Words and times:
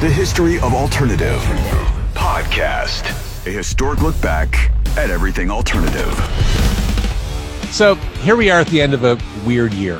The 0.00 0.08
History 0.08 0.60
of 0.60 0.74
Alternative 0.74 1.40
Podcast. 2.14 3.04
A 3.48 3.50
historic 3.50 4.00
look 4.00 4.18
back 4.20 4.70
at 4.96 5.10
everything 5.10 5.50
alternative. 5.50 6.14
So 7.72 7.96
here 8.22 8.36
we 8.36 8.48
are 8.48 8.60
at 8.60 8.68
the 8.68 8.80
end 8.80 8.94
of 8.94 9.02
a 9.02 9.18
weird 9.44 9.74
year, 9.74 9.96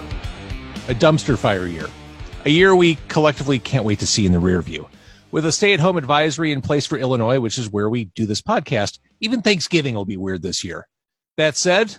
a 0.86 0.94
dumpster 0.94 1.36
fire 1.36 1.66
year, 1.66 1.86
a 2.44 2.48
year 2.48 2.76
we 2.76 2.96
collectively 3.08 3.58
can't 3.58 3.84
wait 3.84 3.98
to 3.98 4.06
see 4.06 4.24
in 4.24 4.30
the 4.30 4.38
rear 4.38 4.62
view. 4.62 4.88
With 5.32 5.44
a 5.44 5.50
stay 5.50 5.74
at 5.74 5.80
home 5.80 5.96
advisory 5.96 6.52
in 6.52 6.62
place 6.62 6.86
for 6.86 6.96
Illinois, 6.96 7.40
which 7.40 7.58
is 7.58 7.68
where 7.68 7.90
we 7.90 8.04
do 8.04 8.24
this 8.24 8.40
podcast, 8.40 9.00
even 9.18 9.42
Thanksgiving 9.42 9.96
will 9.96 10.04
be 10.04 10.16
weird 10.16 10.42
this 10.42 10.62
year. 10.62 10.86
That 11.38 11.56
said, 11.56 11.96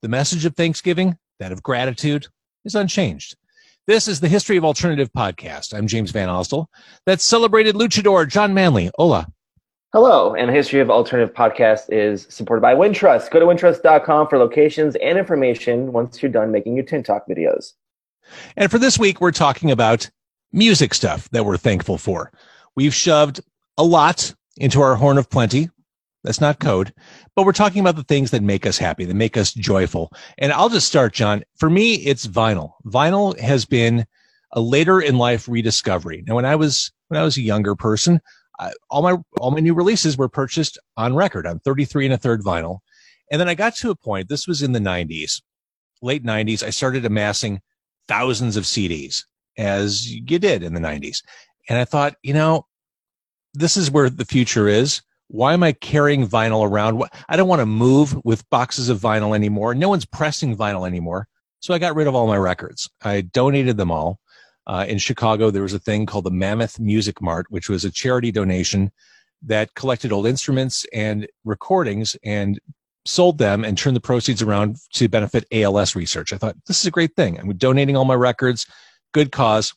the 0.00 0.08
message 0.08 0.46
of 0.46 0.56
Thanksgiving, 0.56 1.18
that 1.38 1.52
of 1.52 1.62
gratitude, 1.62 2.28
is 2.64 2.74
unchanged. 2.74 3.36
This 3.88 4.06
is 4.06 4.20
the 4.20 4.28
History 4.28 4.56
of 4.56 4.64
Alternative 4.64 5.10
podcast. 5.12 5.76
I'm 5.76 5.88
James 5.88 6.12
VanOsdol. 6.12 6.66
That 7.04 7.20
celebrated 7.20 7.74
luchador, 7.74 8.28
Jon 8.28 8.54
Manley. 8.54 8.92
Hola. 8.96 9.26
Hello, 9.92 10.36
and 10.36 10.48
the 10.48 10.52
History 10.52 10.78
of 10.78 10.88
Alternative 10.88 11.34
podcast 11.34 11.86
is 11.88 12.28
supported 12.30 12.60
by 12.60 12.74
Wintrust. 12.74 13.32
Go 13.32 13.40
to 13.40 13.46
wintrust.com 13.46 14.28
for 14.28 14.38
locations 14.38 14.94
and 14.94 15.18
information 15.18 15.92
once 15.92 16.22
you're 16.22 16.30
done 16.30 16.52
making 16.52 16.76
your 16.76 16.84
TikTok 16.84 17.26
videos. 17.28 17.72
And 18.56 18.70
for 18.70 18.78
this 18.78 19.00
week, 19.00 19.20
we're 19.20 19.32
talking 19.32 19.72
about 19.72 20.08
music 20.52 20.94
stuff 20.94 21.28
that 21.30 21.44
we're 21.44 21.56
thankful 21.56 21.98
for. 21.98 22.30
We've 22.76 22.94
shoved 22.94 23.40
a 23.76 23.82
lot 23.82 24.32
into 24.58 24.80
our 24.80 24.94
horn 24.94 25.18
of 25.18 25.28
plenty. 25.28 25.70
That's 26.24 26.40
not 26.40 26.60
code, 26.60 26.94
but 27.34 27.44
we're 27.44 27.52
talking 27.52 27.80
about 27.80 27.96
the 27.96 28.04
things 28.04 28.30
that 28.30 28.42
make 28.42 28.64
us 28.64 28.78
happy, 28.78 29.04
that 29.04 29.14
make 29.14 29.36
us 29.36 29.52
joyful. 29.52 30.12
And 30.38 30.52
I'll 30.52 30.68
just 30.68 30.86
start, 30.86 31.12
Jon. 31.12 31.42
For 31.56 31.68
me, 31.68 31.94
it's 31.94 32.26
vinyl. 32.26 32.74
Vinyl 32.86 33.38
has 33.40 33.64
been 33.64 34.06
a 34.52 34.60
later 34.60 35.00
in 35.00 35.18
life 35.18 35.48
rediscovery. 35.48 36.22
Now, 36.26 36.36
when 36.36 36.44
I 36.44 36.54
was, 36.54 36.92
when 37.08 37.20
I 37.20 37.24
was 37.24 37.36
a 37.36 37.42
younger 37.42 37.74
person, 37.74 38.20
I, 38.60 38.72
all 38.88 39.02
my, 39.02 39.16
all 39.40 39.50
my 39.50 39.60
new 39.60 39.74
releases 39.74 40.16
were 40.16 40.28
purchased 40.28 40.78
on 40.96 41.16
record 41.16 41.46
on 41.46 41.58
33 41.60 42.06
and 42.06 42.14
a 42.14 42.18
third 42.18 42.42
vinyl. 42.42 42.78
And 43.30 43.40
then 43.40 43.48
I 43.48 43.54
got 43.54 43.74
to 43.76 43.90
a 43.90 43.96
point, 43.96 44.28
this 44.28 44.46
was 44.46 44.62
in 44.62 44.72
the 44.72 44.80
nineties, 44.80 45.42
late 46.02 46.22
nineties. 46.22 46.62
I 46.62 46.70
started 46.70 47.04
amassing 47.04 47.62
thousands 48.06 48.56
of 48.56 48.64
CDs 48.64 49.24
as 49.56 50.08
you 50.12 50.38
did 50.38 50.62
in 50.62 50.74
the 50.74 50.80
nineties. 50.80 51.22
And 51.68 51.78
I 51.78 51.84
thought, 51.84 52.14
you 52.22 52.34
know, 52.34 52.66
this 53.54 53.76
is 53.76 53.90
where 53.90 54.10
the 54.10 54.24
future 54.24 54.68
is. 54.68 55.02
Why 55.32 55.54
am 55.54 55.62
I 55.62 55.72
carrying 55.72 56.28
vinyl 56.28 56.68
around? 56.68 57.02
I 57.26 57.36
don't 57.36 57.48
want 57.48 57.60
to 57.60 57.66
move 57.66 58.22
with 58.22 58.48
boxes 58.50 58.90
of 58.90 59.00
vinyl 59.00 59.34
anymore. 59.34 59.74
No 59.74 59.88
one's 59.88 60.04
pressing 60.04 60.54
vinyl 60.54 60.86
anymore. 60.86 61.26
So 61.60 61.72
I 61.72 61.78
got 61.78 61.94
rid 61.94 62.06
of 62.06 62.14
all 62.14 62.26
my 62.26 62.36
records. 62.36 62.90
I 63.02 63.22
donated 63.22 63.78
them 63.78 63.90
all. 63.90 64.20
Uh, 64.66 64.84
in 64.86 64.98
Chicago, 64.98 65.50
there 65.50 65.62
was 65.62 65.72
a 65.72 65.78
thing 65.78 66.04
called 66.04 66.24
the 66.24 66.30
Mammoth 66.30 66.78
Music 66.78 67.22
Mart, 67.22 67.46
which 67.48 67.70
was 67.70 67.82
a 67.82 67.90
charity 67.90 68.30
donation 68.30 68.92
that 69.40 69.74
collected 69.74 70.12
old 70.12 70.26
instruments 70.26 70.84
and 70.92 71.26
recordings 71.46 72.14
and 72.22 72.60
sold 73.06 73.38
them 73.38 73.64
and 73.64 73.78
turned 73.78 73.96
the 73.96 74.00
proceeds 74.00 74.42
around 74.42 74.76
to 74.92 75.08
benefit 75.08 75.46
ALS 75.50 75.96
research. 75.96 76.34
I 76.34 76.36
thought 76.36 76.56
this 76.66 76.78
is 76.78 76.86
a 76.86 76.90
great 76.90 77.16
thing. 77.16 77.38
I'm 77.38 77.56
donating 77.56 77.96
all 77.96 78.04
my 78.04 78.14
records, 78.14 78.66
good 79.12 79.32
cause. 79.32 79.72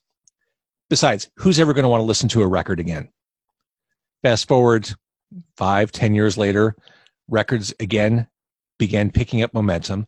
Besides, 0.89 1.29
who's 1.37 1.61
ever 1.61 1.73
going 1.73 1.83
to 1.83 1.89
want 1.89 2.01
to 2.01 2.05
listen 2.05 2.27
to 2.29 2.41
a 2.41 2.47
record 2.47 2.81
again? 2.81 3.07
Fast 4.21 4.49
forward 4.49 4.93
five, 5.57 5.91
ten 5.91 6.15
years 6.15 6.37
later, 6.37 6.75
records 7.27 7.73
again 7.79 8.27
began 8.77 9.11
picking 9.11 9.41
up 9.41 9.53
momentum. 9.53 10.07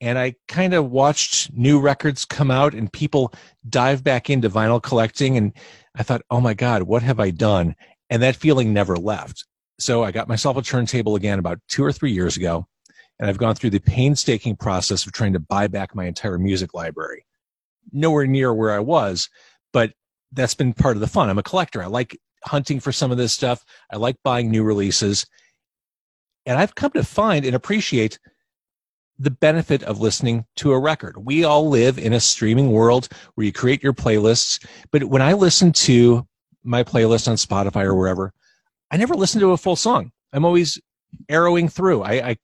And 0.00 0.18
I 0.18 0.34
kind 0.46 0.74
of 0.74 0.90
watched 0.90 1.52
new 1.52 1.80
records 1.80 2.24
come 2.24 2.50
out 2.50 2.72
and 2.72 2.92
people 2.92 3.32
dive 3.68 4.04
back 4.04 4.30
into 4.30 4.48
vinyl 4.48 4.82
collecting. 4.82 5.36
And 5.36 5.52
I 5.96 6.04
thought, 6.04 6.22
oh 6.30 6.40
my 6.40 6.54
God, 6.54 6.84
what 6.84 7.02
have 7.02 7.18
I 7.18 7.30
done? 7.30 7.74
And 8.08 8.22
that 8.22 8.36
feeling 8.36 8.72
never 8.72 8.96
left. 8.96 9.44
So 9.80 10.04
I 10.04 10.12
got 10.12 10.28
myself 10.28 10.56
a 10.56 10.62
turntable 10.62 11.16
again 11.16 11.38
about 11.38 11.58
two 11.68 11.84
or 11.84 11.92
three 11.92 12.12
years 12.12 12.36
ago. 12.36 12.66
And 13.18 13.28
I've 13.28 13.38
gone 13.38 13.56
through 13.56 13.70
the 13.70 13.80
painstaking 13.80 14.56
process 14.56 15.04
of 15.04 15.12
trying 15.12 15.32
to 15.32 15.40
buy 15.40 15.66
back 15.66 15.94
my 15.94 16.06
entire 16.06 16.38
music 16.38 16.74
library. 16.74 17.24
Nowhere 17.92 18.26
near 18.26 18.54
where 18.54 18.70
I 18.70 18.78
was, 18.78 19.28
but 19.72 19.92
that's 20.30 20.54
been 20.54 20.74
part 20.74 20.96
of 20.96 21.00
the 21.00 21.06
fun. 21.08 21.28
I'm 21.28 21.38
a 21.38 21.42
collector. 21.42 21.82
I 21.82 21.86
like 21.86 22.16
hunting 22.44 22.80
for 22.80 22.92
some 22.92 23.10
of 23.10 23.18
this 23.18 23.32
stuff. 23.32 23.64
I 23.92 23.96
like 23.96 24.16
buying 24.22 24.50
new 24.50 24.62
releases. 24.62 25.26
And 26.46 26.58
I've 26.58 26.74
come 26.74 26.92
to 26.92 27.04
find 27.04 27.44
and 27.44 27.54
appreciate 27.54 28.18
the 29.18 29.30
benefit 29.30 29.82
of 29.82 30.00
listening 30.00 30.44
to 30.56 30.72
a 30.72 30.78
record. 30.78 31.16
We 31.18 31.44
all 31.44 31.68
live 31.68 31.98
in 31.98 32.12
a 32.12 32.20
streaming 32.20 32.70
world 32.70 33.08
where 33.34 33.44
you 33.44 33.52
create 33.52 33.82
your 33.82 33.92
playlists. 33.92 34.64
But 34.92 35.04
when 35.04 35.22
I 35.22 35.32
listen 35.32 35.72
to 35.72 36.26
my 36.62 36.84
playlist 36.84 37.28
on 37.28 37.36
Spotify 37.36 37.84
or 37.84 37.94
wherever, 37.94 38.32
I 38.90 38.96
never 38.96 39.14
listen 39.14 39.40
to 39.40 39.52
a 39.52 39.56
full 39.56 39.76
song. 39.76 40.12
I'm 40.32 40.44
always 40.44 40.80
arrowing 41.28 41.68
through. 41.68 42.02
I, 42.02 42.36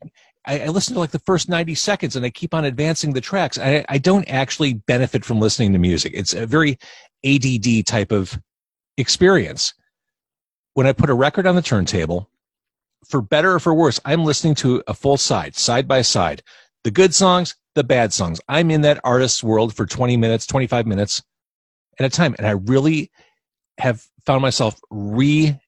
I, 0.46 0.60
I 0.60 0.68
listen 0.68 0.94
to 0.94 1.00
like 1.00 1.10
the 1.10 1.18
first 1.20 1.48
90 1.48 1.74
seconds 1.74 2.16
and 2.16 2.24
I 2.24 2.30
keep 2.30 2.54
on 2.54 2.64
advancing 2.64 3.12
the 3.12 3.20
tracks. 3.20 3.58
I, 3.58 3.84
I 3.88 3.98
don't 3.98 4.28
actually 4.28 4.74
benefit 4.74 5.24
from 5.24 5.40
listening 5.40 5.72
to 5.72 5.78
music. 5.78 6.12
It's 6.14 6.34
a 6.34 6.46
very 6.46 6.78
ADD 7.24 7.86
type 7.86 8.12
of 8.12 8.38
experience. 8.96 9.74
When 10.74 10.86
I 10.86 10.92
put 10.92 11.10
a 11.10 11.14
record 11.14 11.46
on 11.46 11.54
the 11.54 11.62
turntable, 11.62 12.28
for 13.08 13.20
better 13.20 13.54
or 13.54 13.60
for 13.60 13.74
worse, 13.74 14.00
I'm 14.04 14.24
listening 14.24 14.54
to 14.56 14.82
a 14.86 14.94
full 14.94 15.16
side, 15.16 15.54
side 15.56 15.86
by 15.86 16.02
side. 16.02 16.42
The 16.82 16.90
good 16.90 17.14
songs, 17.14 17.54
the 17.74 17.84
bad 17.84 18.12
songs. 18.12 18.40
I'm 18.48 18.70
in 18.70 18.82
that 18.82 19.00
artist's 19.04 19.42
world 19.42 19.74
for 19.74 19.86
20 19.86 20.16
minutes, 20.16 20.46
25 20.46 20.86
minutes 20.86 21.22
at 21.98 22.06
a 22.06 22.10
time. 22.10 22.34
And 22.38 22.46
I 22.46 22.52
really 22.52 23.10
have 23.78 24.06
found 24.26 24.42
myself 24.42 24.80
re 24.90 25.58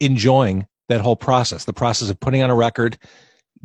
enjoying 0.00 0.66
that 0.88 1.00
whole 1.00 1.16
process, 1.16 1.64
the 1.64 1.72
process 1.72 2.10
of 2.10 2.18
putting 2.18 2.42
on 2.42 2.50
a 2.50 2.54
record, 2.54 2.98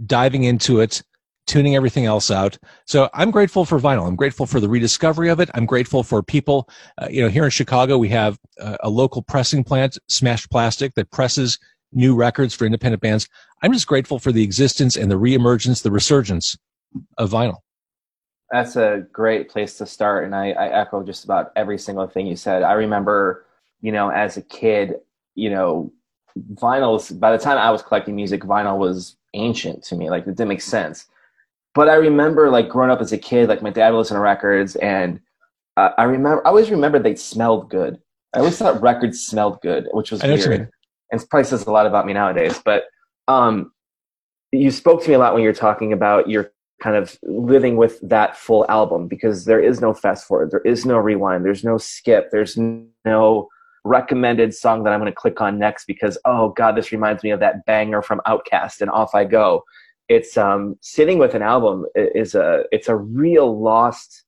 diving 0.05 0.43
into 0.43 0.79
it, 0.79 1.01
tuning 1.47 1.75
everything 1.75 2.05
else 2.05 2.31
out. 2.31 2.57
So 2.85 3.09
I'm 3.13 3.31
grateful 3.31 3.65
for 3.65 3.79
vinyl. 3.79 4.07
I'm 4.07 4.15
grateful 4.15 4.45
for 4.45 4.59
the 4.59 4.69
rediscovery 4.69 5.29
of 5.29 5.39
it. 5.39 5.49
I'm 5.53 5.65
grateful 5.65 6.03
for 6.03 6.23
people. 6.23 6.69
Uh, 6.97 7.07
you 7.09 7.21
know, 7.21 7.29
here 7.29 7.45
in 7.45 7.51
Chicago, 7.51 7.97
we 7.97 8.09
have 8.09 8.39
a, 8.59 8.77
a 8.81 8.89
local 8.89 9.21
pressing 9.21 9.63
plant, 9.63 9.97
Smashed 10.07 10.49
Plastic, 10.49 10.95
that 10.95 11.11
presses 11.11 11.59
new 11.91 12.15
records 12.15 12.53
for 12.53 12.65
independent 12.65 13.01
bands. 13.01 13.27
I'm 13.61 13.73
just 13.73 13.87
grateful 13.87 14.19
for 14.19 14.31
the 14.31 14.43
existence 14.43 14.95
and 14.95 15.11
the 15.11 15.19
reemergence, 15.19 15.83
the 15.83 15.91
resurgence 15.91 16.57
of 17.17 17.31
vinyl. 17.31 17.57
That's 18.51 18.75
a 18.75 19.05
great 19.11 19.49
place 19.49 19.77
to 19.77 19.85
start. 19.85 20.25
And 20.25 20.35
I, 20.35 20.51
I 20.51 20.67
echo 20.81 21.03
just 21.03 21.23
about 21.25 21.51
every 21.55 21.77
single 21.77 22.07
thing 22.07 22.27
you 22.27 22.35
said. 22.35 22.63
I 22.63 22.73
remember, 22.73 23.45
you 23.81 23.91
know, 23.91 24.09
as 24.09 24.37
a 24.37 24.41
kid, 24.41 24.95
you 25.35 25.49
know, 25.49 25.91
vinyls, 26.53 27.17
by 27.19 27.31
the 27.31 27.41
time 27.41 27.57
I 27.57 27.71
was 27.71 27.81
collecting 27.81 28.15
music, 28.15 28.41
vinyl 28.41 28.77
was 28.77 29.15
ancient 29.33 29.83
to 29.85 29.95
me. 29.95 30.09
Like 30.09 30.23
it 30.23 30.35
didn't 30.35 30.49
make 30.49 30.61
sense 30.61 31.07
but 31.75 31.89
I 31.89 31.95
remember 31.95 32.49
like 32.49 32.69
growing 32.69 32.89
up 32.89 33.01
as 33.01 33.11
a 33.11 33.17
kid, 33.17 33.49
like 33.49 33.61
my 33.61 33.69
dad 33.69 33.91
would 33.91 33.99
listen 33.99 34.15
to 34.15 34.21
records, 34.21 34.77
and 34.77 35.19
uh, 35.77 35.89
I 35.97 36.03
remember 36.05 36.41
I 36.47 36.49
always 36.49 36.71
remember 36.71 36.97
they 36.97 37.15
smelled 37.15 37.69
good. 37.69 38.01
I 38.33 38.39
always 38.39 38.57
thought 38.57 38.81
records 38.81 39.21
smelled 39.21 39.61
good, 39.61 39.87
which 39.91 40.09
was 40.09 40.23
weird, 40.23 40.71
and 41.11 41.21
it 41.21 41.29
probably 41.29 41.43
says 41.43 41.65
a 41.67 41.71
lot 41.71 41.85
about 41.85 42.05
me 42.05 42.13
nowadays. 42.13 42.59
But 42.63 42.85
um, 43.27 43.73
you 44.51 44.71
spoke 44.71 45.03
to 45.03 45.09
me 45.09 45.15
a 45.15 45.19
lot 45.19 45.33
when 45.33 45.43
you're 45.43 45.53
talking 45.53 45.91
about 45.91 46.29
your 46.29 46.51
kind 46.81 46.95
of 46.95 47.17
living 47.23 47.77
with 47.77 47.99
that 48.01 48.37
full 48.37 48.65
album 48.69 49.07
because 49.07 49.45
there 49.45 49.61
is 49.61 49.81
no 49.81 49.93
fast 49.93 50.25
forward, 50.27 50.51
there 50.51 50.61
is 50.61 50.85
no 50.85 50.97
rewind, 50.97 51.43
there's 51.43 51.63
no 51.63 51.77
skip, 51.77 52.29
there's 52.31 52.57
no 52.57 53.49
recommended 53.83 54.53
song 54.53 54.83
that 54.83 54.93
I'm 54.93 54.99
going 54.99 55.11
to 55.11 55.15
click 55.15 55.41
on 55.41 55.59
next 55.59 55.85
because 55.85 56.17
oh 56.23 56.49
god, 56.49 56.77
this 56.77 56.93
reminds 56.93 57.21
me 57.21 57.31
of 57.31 57.41
that 57.41 57.65
banger 57.65 58.01
from 58.01 58.21
OutKast 58.25 58.79
and 58.79 58.89
off 58.89 59.13
I 59.13 59.25
go 59.25 59.63
it's 60.07 60.37
um, 60.37 60.77
sitting 60.81 61.17
with 61.17 61.33
an 61.33 61.41
album 61.41 61.85
is 61.95 62.35
a 62.35 62.63
it's 62.71 62.89
a 62.89 62.95
real 62.95 63.59
lost 63.59 64.23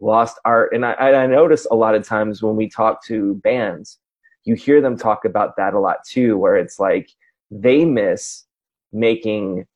lost 0.00 0.38
art. 0.44 0.72
And 0.72 0.84
I, 0.84 0.92
I 0.94 1.26
notice 1.26 1.66
a 1.70 1.74
lot 1.74 1.94
of 1.94 2.06
times 2.06 2.42
when 2.42 2.56
we 2.56 2.68
talk 2.68 3.04
to 3.04 3.34
bands 3.36 3.98
you 4.44 4.54
hear 4.54 4.80
them 4.80 4.96
talk 4.96 5.24
about 5.24 5.56
that 5.56 5.74
a 5.74 5.80
lot 5.80 5.98
too 6.04 6.36
where 6.38 6.56
it's 6.56 6.78
like 6.78 7.10
they 7.50 7.84
miss 7.84 8.44
making 8.92 9.66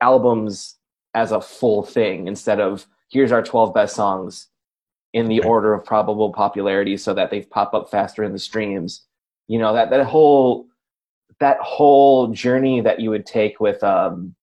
albums 0.00 0.76
as 1.14 1.32
a 1.32 1.40
full 1.40 1.82
thing 1.82 2.26
instead 2.26 2.60
of 2.60 2.86
here's 3.10 3.32
our 3.32 3.42
12 3.42 3.74
best 3.74 3.94
songs 3.94 4.48
in 5.12 5.28
the 5.28 5.40
order 5.40 5.72
of 5.72 5.84
probable 5.84 6.32
popularity 6.32 6.96
so 6.96 7.14
that 7.14 7.30
they 7.30 7.42
pop 7.42 7.72
up 7.74 7.90
faster 7.90 8.24
in 8.24 8.32
the 8.32 8.38
streams. 8.38 9.06
You 9.46 9.58
know 9.58 9.74
that 9.74 9.90
that 9.90 10.06
whole 10.06 10.66
that 11.44 11.60
whole 11.60 12.28
journey 12.28 12.80
that 12.80 13.00
you 13.00 13.10
would 13.10 13.26
take 13.26 13.60
with 13.60 13.84
um, 13.84 14.34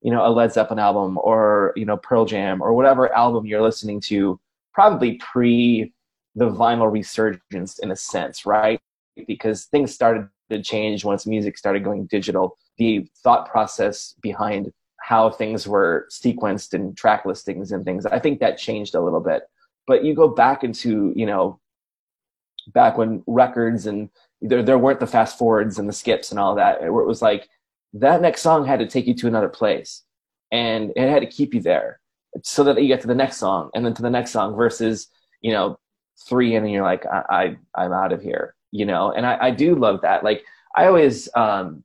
you 0.00 0.10
know 0.10 0.26
a 0.26 0.30
Led 0.30 0.54
Zeppelin 0.54 0.78
album 0.78 1.18
or 1.22 1.74
you 1.76 1.84
know 1.84 1.98
Pearl 1.98 2.24
Jam 2.24 2.62
or 2.62 2.72
whatever 2.72 3.12
album 3.12 3.44
you're 3.44 3.60
listening 3.60 4.00
to, 4.08 4.40
probably 4.72 5.16
pre 5.16 5.92
the 6.34 6.48
vinyl 6.48 6.90
resurgence 6.90 7.78
in 7.78 7.90
a 7.90 7.96
sense, 7.96 8.46
right? 8.46 8.80
Because 9.26 9.66
things 9.66 9.92
started 9.92 10.26
to 10.50 10.62
change 10.62 11.04
once 11.04 11.26
music 11.26 11.58
started 11.58 11.84
going 11.84 12.06
digital. 12.06 12.56
The 12.78 13.06
thought 13.22 13.46
process 13.50 14.14
behind 14.22 14.72
how 15.00 15.28
things 15.28 15.68
were 15.68 16.08
sequenced 16.10 16.72
and 16.72 16.96
track 16.96 17.26
listings 17.26 17.70
and 17.70 17.84
things, 17.84 18.06
I 18.06 18.18
think 18.18 18.40
that 18.40 18.56
changed 18.56 18.94
a 18.94 19.00
little 19.02 19.20
bit. 19.20 19.42
But 19.86 20.04
you 20.04 20.14
go 20.14 20.28
back 20.28 20.64
into 20.64 21.12
you 21.14 21.26
know 21.26 21.60
back 22.72 22.96
when 22.96 23.22
records 23.26 23.86
and 23.86 24.08
there 24.40 24.62
there 24.62 24.78
weren't 24.78 25.00
the 25.00 25.06
fast 25.06 25.38
forwards 25.38 25.78
and 25.78 25.88
the 25.88 25.92
skips 25.92 26.30
and 26.30 26.40
all 26.40 26.54
that. 26.56 26.80
Where 26.80 27.02
it 27.02 27.06
was 27.06 27.22
like 27.22 27.48
that 27.94 28.20
next 28.20 28.42
song 28.42 28.66
had 28.66 28.80
to 28.80 28.86
take 28.86 29.06
you 29.06 29.14
to 29.14 29.26
another 29.26 29.48
place, 29.48 30.02
and 30.50 30.92
it 30.96 31.08
had 31.08 31.20
to 31.20 31.26
keep 31.26 31.54
you 31.54 31.60
there 31.60 32.00
so 32.42 32.64
that 32.64 32.80
you 32.80 32.88
get 32.88 33.00
to 33.00 33.06
the 33.06 33.14
next 33.14 33.36
song 33.36 33.70
and 33.74 33.84
then 33.84 33.94
to 33.94 34.02
the 34.02 34.10
next 34.10 34.32
song 34.32 34.56
versus 34.56 35.08
you 35.40 35.52
know 35.52 35.78
three 36.26 36.54
and 36.56 36.70
you're 36.70 36.82
like 36.82 37.06
I, 37.06 37.56
I 37.76 37.82
I'm 37.84 37.92
out 37.92 38.12
of 38.12 38.22
here 38.22 38.54
you 38.72 38.84
know 38.84 39.12
and 39.12 39.24
I, 39.24 39.38
I 39.40 39.50
do 39.52 39.76
love 39.76 40.00
that 40.02 40.24
like 40.24 40.44
I 40.74 40.86
always 40.86 41.28
um 41.36 41.84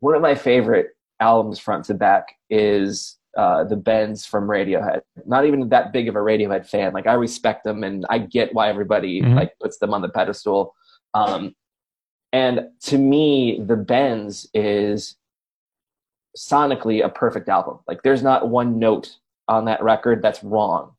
one 0.00 0.14
of 0.14 0.22
my 0.22 0.34
favorite 0.34 0.88
albums 1.20 1.58
front 1.58 1.84
to 1.86 1.94
back 1.94 2.36
is 2.48 3.16
uh, 3.36 3.64
the 3.64 3.76
Bends 3.76 4.26
from 4.26 4.48
Radiohead. 4.48 5.00
Not 5.26 5.44
even 5.44 5.68
that 5.68 5.92
big 5.92 6.08
of 6.08 6.16
a 6.16 6.20
Radiohead 6.20 6.66
fan. 6.66 6.92
Like 6.92 7.06
I 7.06 7.12
respect 7.14 7.64
them 7.64 7.84
and 7.84 8.06
I 8.08 8.18
get 8.18 8.54
why 8.54 8.68
everybody 8.68 9.20
mm-hmm. 9.22 9.34
like 9.34 9.58
puts 9.60 9.78
them 9.78 9.94
on 9.94 10.02
the 10.02 10.08
pedestal. 10.08 10.74
Um, 11.14 11.54
and 12.32 12.68
to 12.82 12.98
me, 12.98 13.60
the 13.60 13.76
Bends 13.76 14.48
is 14.52 15.16
sonically 16.36 17.04
a 17.04 17.08
perfect 17.08 17.48
album. 17.48 17.78
Like 17.88 18.02
there's 18.02 18.22
not 18.22 18.48
one 18.48 18.78
note 18.78 19.16
on 19.48 19.64
that 19.64 19.82
record 19.82 20.22
that's 20.22 20.42
wrong 20.44 20.92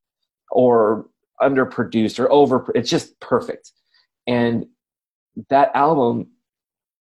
or 0.51 1.07
underproduced 1.41 2.19
or 2.19 2.31
over. 2.31 2.71
It's 2.75 2.89
just 2.89 3.19
perfect. 3.19 3.71
And 4.27 4.65
that 5.49 5.71
album 5.75 6.27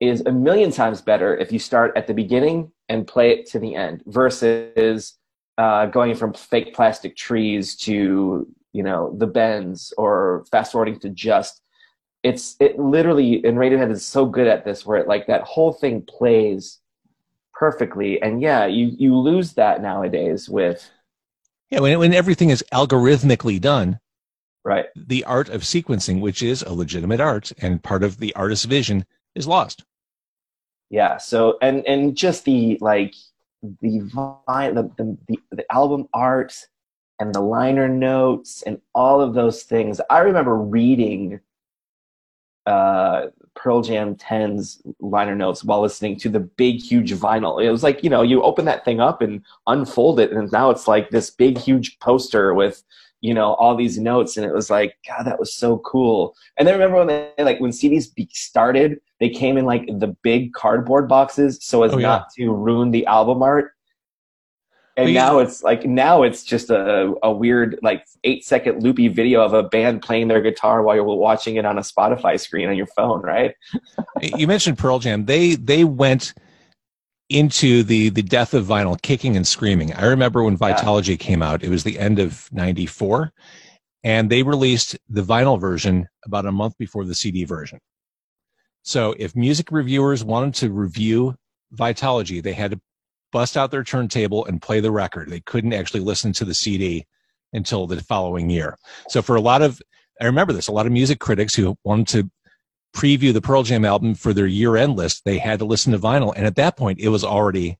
is 0.00 0.22
a 0.26 0.32
million 0.32 0.70
times 0.70 1.00
better 1.00 1.36
if 1.36 1.50
you 1.50 1.58
start 1.58 1.92
at 1.96 2.06
the 2.06 2.14
beginning 2.14 2.70
and 2.88 3.06
play 3.06 3.32
it 3.32 3.46
to 3.46 3.58
the 3.58 3.74
end 3.74 4.02
versus 4.06 5.14
uh, 5.56 5.86
going 5.86 6.14
from 6.14 6.32
fake 6.32 6.72
plastic 6.74 7.16
trees 7.16 7.74
to 7.74 8.46
you 8.72 8.82
know 8.82 9.14
the 9.18 9.26
bends 9.26 9.92
or 9.98 10.44
fast 10.50 10.70
forwarding 10.70 11.00
to 11.00 11.08
just 11.08 11.62
it's 12.22 12.56
it 12.60 12.78
literally 12.78 13.44
and 13.44 13.56
radiohead 13.56 13.90
is 13.90 14.04
so 14.04 14.26
good 14.26 14.46
at 14.46 14.64
this 14.64 14.84
where 14.84 14.98
it 14.98 15.08
like 15.08 15.26
that 15.26 15.42
whole 15.42 15.72
thing 15.72 16.02
plays 16.02 16.78
perfectly. 17.54 18.20
And 18.20 18.40
yeah 18.40 18.66
you 18.66 18.92
you 18.98 19.16
lose 19.16 19.54
that 19.54 19.82
nowadays 19.82 20.48
with 20.48 20.90
yeah 21.70 21.80
when, 21.80 21.98
when 21.98 22.14
everything 22.14 22.50
is 22.50 22.64
algorithmically 22.72 23.60
done 23.60 24.00
right. 24.64 24.86
the 24.96 25.24
art 25.24 25.48
of 25.48 25.62
sequencing 25.62 26.20
which 26.20 26.42
is 26.42 26.62
a 26.62 26.72
legitimate 26.72 27.20
art 27.20 27.52
and 27.58 27.82
part 27.82 28.02
of 28.02 28.18
the 28.18 28.34
artist's 28.34 28.64
vision 28.64 29.04
is 29.34 29.46
lost. 29.46 29.84
Yeah 30.90 31.18
so 31.18 31.58
and 31.62 31.86
and 31.86 32.16
just 32.16 32.44
the 32.44 32.78
like 32.80 33.14
the 33.62 34.00
the, 34.00 34.92
the, 34.96 35.18
the, 35.28 35.36
the 35.52 35.72
album 35.72 36.08
art 36.12 36.54
and 37.20 37.34
the 37.34 37.40
liner 37.40 37.88
notes 37.88 38.62
and 38.62 38.80
all 38.94 39.20
of 39.20 39.34
those 39.34 39.64
things. 39.64 40.00
I 40.08 40.20
remember 40.20 40.56
reading 40.56 41.40
uh, 42.68 43.28
Pearl 43.54 43.82
Jam 43.82 44.14
10's 44.14 44.82
liner 45.00 45.34
notes 45.34 45.64
while 45.64 45.80
listening 45.80 46.16
to 46.20 46.28
the 46.28 46.40
big, 46.40 46.80
huge 46.80 47.12
vinyl. 47.12 47.64
It 47.64 47.70
was 47.70 47.82
like, 47.82 48.04
you 48.04 48.10
know, 48.10 48.22
you 48.22 48.42
open 48.42 48.66
that 48.66 48.84
thing 48.84 49.00
up 49.00 49.22
and 49.22 49.42
unfold 49.66 50.20
it, 50.20 50.32
and 50.32 50.52
now 50.52 50.70
it's 50.70 50.86
like 50.86 51.10
this 51.10 51.30
big, 51.30 51.58
huge 51.58 51.98
poster 51.98 52.54
with 52.54 52.82
you 53.20 53.34
know 53.34 53.54
all 53.54 53.76
these 53.76 53.98
notes 53.98 54.36
and 54.36 54.46
it 54.46 54.54
was 54.54 54.70
like 54.70 54.96
god 55.04 55.24
that 55.24 55.40
was 55.40 55.52
so 55.52 55.78
cool 55.78 56.36
and 56.56 56.68
then 56.68 56.74
remember 56.74 56.98
when 56.98 57.08
they 57.08 57.32
like 57.42 57.58
when 57.58 57.72
cds 57.72 58.12
started 58.30 59.00
they 59.18 59.28
came 59.28 59.58
in 59.58 59.64
like 59.64 59.88
the 59.98 60.14
big 60.22 60.52
cardboard 60.52 61.08
boxes 61.08 61.58
so 61.60 61.82
as 61.82 61.92
oh, 61.92 61.98
yeah. 61.98 62.06
not 62.06 62.30
to 62.30 62.52
ruin 62.52 62.92
the 62.92 63.04
album 63.06 63.42
art 63.42 63.72
and 64.98 65.14
now 65.14 65.38
it's 65.38 65.62
like 65.62 65.84
now 65.86 66.22
it's 66.22 66.42
just 66.42 66.70
a, 66.70 67.14
a 67.22 67.30
weird 67.30 67.78
like 67.82 68.04
eight 68.24 68.44
second 68.44 68.82
loopy 68.82 69.08
video 69.08 69.42
of 69.42 69.54
a 69.54 69.62
band 69.62 70.02
playing 70.02 70.28
their 70.28 70.40
guitar 70.40 70.82
while 70.82 70.96
you're 70.96 71.04
watching 71.04 71.56
it 71.56 71.64
on 71.64 71.78
a 71.78 71.82
spotify 71.82 72.38
screen 72.38 72.68
on 72.68 72.76
your 72.76 72.86
phone 72.86 73.22
right? 73.22 73.54
You 74.36 74.48
mentioned 74.48 74.78
pearl 74.78 74.98
jam. 74.98 75.26
They 75.26 75.54
they 75.54 75.84
went 75.84 76.34
into 77.28 77.82
the 77.84 78.08
the 78.08 78.22
death 78.22 78.52
of 78.52 78.66
vinyl 78.66 79.00
kicking 79.00 79.36
and 79.36 79.46
screaming. 79.46 79.92
I 79.94 80.06
remember 80.06 80.42
when 80.42 80.58
Vitology 80.58 81.10
yeah. 81.10 81.16
came 81.16 81.42
out. 81.42 81.62
It 81.62 81.68
was 81.68 81.84
the 81.84 81.98
end 81.98 82.18
of 82.18 82.48
94 82.52 83.32
and 84.02 84.30
they 84.30 84.42
released 84.42 84.96
the 85.08 85.22
vinyl 85.22 85.60
version 85.60 86.08
about 86.24 86.46
a 86.46 86.52
month 86.52 86.76
before 86.78 87.04
the 87.04 87.14
cd 87.14 87.44
version. 87.44 87.78
So 88.82 89.14
if 89.18 89.36
music 89.36 89.70
reviewers 89.70 90.24
wanted 90.24 90.54
to 90.54 90.70
review 90.70 91.34
Vitology, 91.74 92.42
they 92.42 92.54
had 92.54 92.70
to 92.72 92.80
bust 93.32 93.56
out 93.56 93.70
their 93.70 93.84
turntable 93.84 94.44
and 94.46 94.62
play 94.62 94.80
the 94.80 94.90
record 94.90 95.30
they 95.30 95.40
couldn't 95.40 95.72
actually 95.72 96.00
listen 96.00 96.32
to 96.32 96.44
the 96.44 96.54
cd 96.54 97.06
until 97.52 97.86
the 97.86 98.00
following 98.02 98.50
year 98.50 98.76
so 99.08 99.22
for 99.22 99.36
a 99.36 99.40
lot 99.40 99.62
of 99.62 99.80
i 100.20 100.24
remember 100.24 100.52
this 100.52 100.68
a 100.68 100.72
lot 100.72 100.86
of 100.86 100.92
music 100.92 101.18
critics 101.18 101.54
who 101.54 101.76
wanted 101.84 102.06
to 102.06 102.30
preview 102.94 103.32
the 103.32 103.40
Pearl 103.40 103.62
Jam 103.62 103.84
album 103.84 104.14
for 104.14 104.32
their 104.32 104.46
year 104.46 104.76
end 104.76 104.96
list, 104.96 105.24
they 105.24 105.38
had 105.38 105.58
to 105.60 105.64
listen 105.64 105.92
to 105.92 105.98
vinyl. 105.98 106.32
And 106.36 106.46
at 106.46 106.56
that 106.56 106.76
point, 106.76 107.00
it 107.00 107.08
was 107.08 107.24
already 107.24 107.78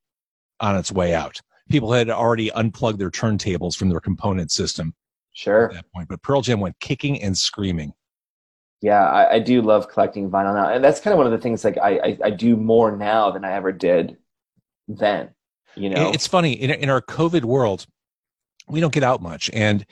on 0.60 0.76
its 0.76 0.92
way 0.92 1.14
out. 1.14 1.40
People 1.68 1.92
had 1.92 2.08
already 2.08 2.50
unplugged 2.52 2.98
their 2.98 3.10
turntables 3.10 3.76
from 3.76 3.88
their 3.88 4.00
component 4.00 4.50
system. 4.50 4.94
Sure. 5.32 5.66
At 5.66 5.74
that 5.74 5.92
point. 5.92 6.08
But 6.08 6.22
Pearl 6.22 6.42
Jam 6.42 6.60
went 6.60 6.78
kicking 6.80 7.22
and 7.22 7.36
screaming. 7.36 7.92
Yeah, 8.80 9.04
I, 9.04 9.34
I 9.34 9.38
do 9.40 9.60
love 9.60 9.88
collecting 9.88 10.30
vinyl 10.30 10.54
now. 10.54 10.72
And 10.72 10.82
that's 10.84 11.00
kind 11.00 11.12
of 11.12 11.18
one 11.18 11.26
of 11.26 11.32
the 11.32 11.38
things 11.38 11.64
like 11.64 11.78
I, 11.78 11.98
I, 11.98 12.18
I 12.24 12.30
do 12.30 12.56
more 12.56 12.96
now 12.96 13.30
than 13.30 13.44
I 13.44 13.52
ever 13.52 13.72
did 13.72 14.16
then. 14.86 15.30
You 15.78 15.90
know, 15.90 16.10
it's 16.10 16.26
funny 16.26 16.52
in, 16.52 16.70
in 16.70 16.90
our 16.90 17.00
COVID 17.00 17.44
world, 17.44 17.86
we 18.68 18.80
don't 18.80 18.92
get 18.92 19.02
out 19.02 19.22
much. 19.22 19.50
And 19.52 19.86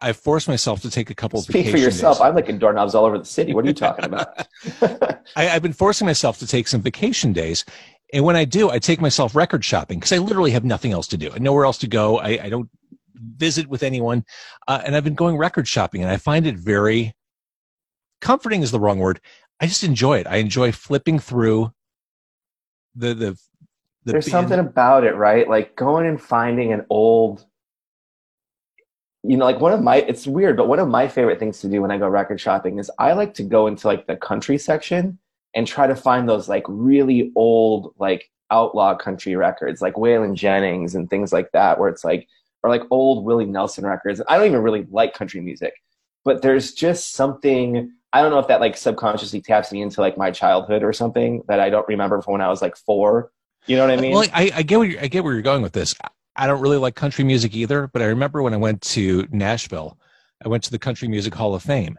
I 0.00 0.12
forced 0.12 0.48
myself 0.48 0.82
to 0.82 0.90
take 0.90 1.10
a 1.10 1.14
couple 1.14 1.38
of 1.38 1.44
Speak 1.44 1.70
for 1.70 1.76
yourself. 1.76 2.18
Days. 2.18 2.26
I'm 2.26 2.34
licking 2.34 2.58
doorknobs 2.58 2.94
all 2.94 3.04
over 3.04 3.18
the 3.18 3.24
city. 3.24 3.54
What 3.54 3.64
are 3.64 3.68
you 3.68 3.74
talking 3.74 4.04
about? 4.04 4.46
I, 5.36 5.44
have 5.44 5.62
been 5.62 5.72
forcing 5.72 6.06
myself 6.06 6.38
to 6.40 6.46
take 6.46 6.66
some 6.68 6.80
vacation 6.80 7.32
days. 7.32 7.64
And 8.12 8.24
when 8.24 8.36
I 8.36 8.44
do, 8.44 8.68
I 8.68 8.78
take 8.78 9.00
myself 9.00 9.34
record 9.34 9.64
shopping 9.64 9.98
because 9.98 10.12
I 10.12 10.18
literally 10.18 10.50
have 10.50 10.64
nothing 10.64 10.92
else 10.92 11.06
to 11.08 11.16
do. 11.16 11.30
I 11.32 11.38
nowhere 11.38 11.64
else 11.64 11.78
to 11.78 11.86
go. 11.86 12.18
I, 12.18 12.44
I 12.44 12.48
don't 12.48 12.68
visit 13.14 13.68
with 13.68 13.82
anyone. 13.82 14.24
Uh, 14.66 14.82
and 14.84 14.96
I've 14.96 15.04
been 15.04 15.14
going 15.14 15.36
record 15.36 15.68
shopping 15.68 16.02
and 16.02 16.10
I 16.10 16.16
find 16.16 16.46
it 16.46 16.56
very 16.56 17.14
comforting 18.20 18.62
is 18.62 18.70
the 18.70 18.80
wrong 18.80 18.98
word. 18.98 19.20
I 19.60 19.66
just 19.66 19.84
enjoy 19.84 20.18
it. 20.18 20.26
I 20.26 20.36
enjoy 20.36 20.72
flipping 20.72 21.18
through 21.20 21.72
the, 22.94 23.14
the, 23.14 23.38
the 24.04 24.12
There's 24.12 24.30
something 24.30 24.58
about 24.58 25.04
it, 25.04 25.14
right? 25.16 25.48
Like 25.48 25.76
going 25.76 26.06
and 26.06 26.20
finding 26.20 26.72
an 26.72 26.86
old 26.90 27.46
you 29.24 29.36
know, 29.36 29.44
like 29.44 29.60
one 29.60 29.72
of 29.72 29.82
my, 29.82 29.96
it's 29.96 30.26
weird, 30.26 30.56
but 30.56 30.68
one 30.68 30.80
of 30.80 30.88
my 30.88 31.06
favorite 31.06 31.38
things 31.38 31.60
to 31.60 31.68
do 31.68 31.82
when 31.82 31.92
I 31.92 31.98
go 31.98 32.08
record 32.08 32.40
shopping 32.40 32.78
is 32.78 32.90
I 32.98 33.12
like 33.12 33.34
to 33.34 33.44
go 33.44 33.66
into 33.68 33.86
like 33.86 34.06
the 34.06 34.16
country 34.16 34.58
section 34.58 35.18
and 35.54 35.66
try 35.66 35.86
to 35.86 35.94
find 35.94 36.28
those 36.28 36.48
like 36.48 36.64
really 36.66 37.30
old, 37.36 37.94
like 37.98 38.30
outlaw 38.50 38.96
country 38.96 39.36
records, 39.36 39.80
like 39.80 39.94
Waylon 39.94 40.34
Jennings 40.34 40.94
and 40.94 41.08
things 41.08 41.32
like 41.32 41.52
that, 41.52 41.78
where 41.78 41.88
it's 41.88 42.04
like, 42.04 42.26
or 42.64 42.70
like 42.70 42.82
old 42.90 43.24
Willie 43.24 43.46
Nelson 43.46 43.86
records. 43.86 44.20
I 44.28 44.36
don't 44.36 44.46
even 44.46 44.62
really 44.62 44.86
like 44.90 45.14
country 45.14 45.40
music, 45.40 45.74
but 46.24 46.42
there's 46.42 46.72
just 46.72 47.12
something, 47.12 47.92
I 48.12 48.22
don't 48.22 48.32
know 48.32 48.40
if 48.40 48.48
that 48.48 48.60
like 48.60 48.76
subconsciously 48.76 49.40
taps 49.40 49.70
me 49.70 49.82
into 49.82 50.00
like 50.00 50.18
my 50.18 50.32
childhood 50.32 50.82
or 50.82 50.92
something 50.92 51.42
that 51.46 51.60
I 51.60 51.70
don't 51.70 51.86
remember 51.86 52.20
from 52.22 52.32
when 52.32 52.42
I 52.42 52.48
was 52.48 52.60
like 52.60 52.76
four. 52.76 53.30
You 53.66 53.76
know 53.76 53.86
what 53.86 53.98
I 53.98 54.00
mean? 54.00 54.12
Well, 54.12 54.26
I, 54.32 54.50
I 54.54 54.62
get 54.62 54.78
where 54.78 54.94
I 55.00 55.06
get 55.06 55.24
where 55.24 55.32
you're 55.32 55.42
going 55.42 55.62
with 55.62 55.72
this. 55.72 55.94
I 56.34 56.46
don't 56.46 56.60
really 56.60 56.78
like 56.78 56.94
country 56.94 57.24
music 57.24 57.54
either, 57.54 57.88
but 57.88 58.02
I 58.02 58.06
remember 58.06 58.42
when 58.42 58.54
I 58.54 58.56
went 58.56 58.80
to 58.82 59.28
Nashville, 59.30 59.98
I 60.44 60.48
went 60.48 60.64
to 60.64 60.70
the 60.70 60.78
Country 60.78 61.08
Music 61.08 61.34
Hall 61.34 61.54
of 61.54 61.62
Fame, 61.62 61.98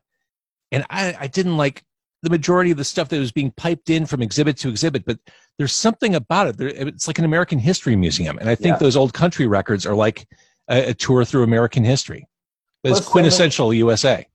and 0.71 0.83
I, 0.89 1.15
I 1.19 1.27
didn't 1.27 1.57
like 1.57 1.83
the 2.23 2.29
majority 2.29 2.71
of 2.71 2.77
the 2.77 2.83
stuff 2.83 3.09
that 3.09 3.19
was 3.19 3.31
being 3.31 3.51
piped 3.51 3.89
in 3.89 4.05
from 4.05 4.21
exhibit 4.21 4.57
to 4.57 4.69
exhibit, 4.69 5.05
but 5.05 5.19
there's 5.57 5.73
something 5.73 6.15
about 6.15 6.47
it. 6.47 6.55
It's 6.59 7.07
like 7.07 7.19
an 7.19 7.25
American 7.25 7.59
history 7.59 7.95
museum, 7.95 8.37
and 8.39 8.49
I 8.49 8.55
think 8.55 8.75
yeah. 8.75 8.79
those 8.79 8.95
old 8.95 9.13
country 9.13 9.45
records 9.45 9.85
are 9.85 9.95
like 9.95 10.27
a, 10.69 10.89
a 10.89 10.93
tour 10.93 11.23
through 11.25 11.43
American 11.43 11.83
history. 11.83 12.27
It's 12.83 12.99
quintessential 12.99 13.67
like, 13.67 13.77
USA. 13.77 14.27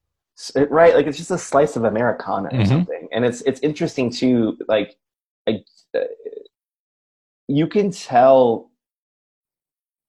Right, 0.55 0.95
like 0.95 1.07
it's 1.07 1.19
just 1.19 1.31
a 1.31 1.39
slice 1.39 1.77
of 1.77 1.85
Americana 1.85 2.49
or 2.49 2.51
mm-hmm. 2.53 2.69
something, 2.69 3.09
and 3.13 3.25
it's 3.25 3.41
it's 3.43 3.61
interesting 3.61 4.11
too. 4.11 4.57
Like, 4.69 4.97
I, 5.49 5.65
you 7.49 7.67
can 7.67 7.91
tell 7.91 8.71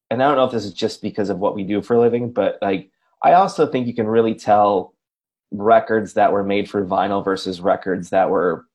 and 0.09 0.21
I 0.23 0.27
don't 0.27 0.37
know 0.37 0.45
if 0.45 0.51
this 0.51 0.65
is 0.65 0.73
just 0.73 1.01
because 1.01 1.29
of 1.29 1.39
what 1.39 1.55
we 1.55 1.63
do 1.63 1.81
for 1.81 1.95
a 1.95 1.99
living, 1.99 2.31
but 2.31 2.57
like 2.61 2.89
I 3.23 3.33
also 3.33 3.67
think 3.67 3.87
you 3.87 3.93
can 3.93 4.07
really 4.07 4.33
tell 4.35 4.93
records 5.51 6.13
that 6.13 6.31
were 6.31 6.43
made 6.43 6.69
for 6.69 6.85
vinyl 6.85 7.23
versus 7.23 7.61
records 7.61 8.09
that 8.09 8.29
were 8.29 8.65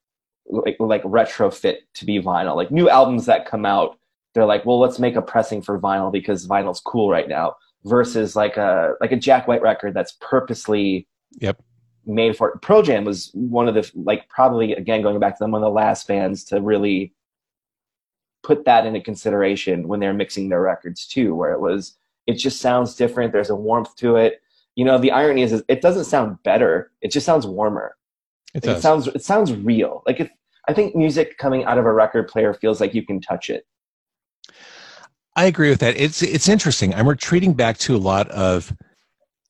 like 0.46 0.76
like 0.78 1.02
retrofit 1.02 1.78
to 1.94 2.04
be 2.04 2.20
vinyl. 2.20 2.56
Like 2.56 2.70
new 2.70 2.88
albums 2.88 3.26
that 3.26 3.46
come 3.46 3.66
out, 3.66 3.98
they're 4.32 4.46
like, 4.46 4.64
well, 4.64 4.78
let's 4.78 4.98
make 4.98 5.16
a 5.16 5.22
pressing 5.22 5.62
for 5.62 5.78
vinyl 5.78 6.12
because 6.12 6.46
vinyl's 6.46 6.80
cool 6.80 7.10
right 7.10 7.28
now. 7.28 7.56
Versus 7.84 8.34
like 8.34 8.56
a 8.56 8.94
like 9.00 9.12
a 9.12 9.16
Jack 9.16 9.46
White 9.46 9.60
record 9.60 9.92
that's 9.92 10.16
purposely 10.20 11.06
yep 11.38 11.60
made 12.06 12.36
for 12.36 12.50
it. 12.50 12.62
Pearl 12.62 12.82
Jam 12.82 13.04
was 13.04 13.30
one 13.34 13.68
of 13.68 13.74
the 13.74 13.90
like 13.94 14.28
probably 14.28 14.72
again 14.72 15.02
going 15.02 15.18
back 15.18 15.36
to 15.36 15.44
them 15.44 15.50
one 15.50 15.62
of 15.62 15.66
the 15.66 15.70
last 15.70 16.08
bands 16.08 16.44
to 16.44 16.60
really 16.60 17.12
put 18.44 18.64
that 18.66 18.86
into 18.86 19.00
consideration 19.00 19.88
when 19.88 19.98
they're 19.98 20.14
mixing 20.14 20.48
their 20.48 20.60
records 20.60 21.06
too, 21.06 21.34
where 21.34 21.52
it 21.52 21.60
was 21.60 21.96
it 22.26 22.34
just 22.34 22.60
sounds 22.60 22.94
different. 22.94 23.32
There's 23.32 23.50
a 23.50 23.56
warmth 23.56 23.96
to 23.96 24.16
it. 24.16 24.40
You 24.76 24.84
know, 24.84 24.98
the 24.98 25.10
irony 25.10 25.42
is, 25.42 25.52
is 25.52 25.62
it 25.68 25.80
doesn't 25.82 26.04
sound 26.04 26.42
better. 26.42 26.92
It 27.00 27.10
just 27.10 27.26
sounds 27.26 27.46
warmer. 27.46 27.96
It 28.54 28.64
Like, 28.64 28.76
it 28.76 28.80
sounds 28.80 29.08
it 29.08 29.24
sounds 29.24 29.52
real. 29.52 30.02
Like 30.06 30.20
if 30.20 30.30
I 30.68 30.72
think 30.72 30.94
music 30.94 31.36
coming 31.38 31.64
out 31.64 31.78
of 31.78 31.86
a 31.86 31.92
record 31.92 32.28
player 32.28 32.54
feels 32.54 32.80
like 32.80 32.94
you 32.94 33.04
can 33.04 33.20
touch 33.20 33.50
it. 33.50 33.66
I 35.36 35.46
agree 35.46 35.70
with 35.70 35.80
that. 35.80 35.96
It's 35.96 36.22
it's 36.22 36.48
interesting. 36.48 36.94
I'm 36.94 37.08
retreating 37.08 37.54
back 37.54 37.78
to 37.78 37.96
a 37.96 37.98
lot 37.98 38.30
of 38.30 38.72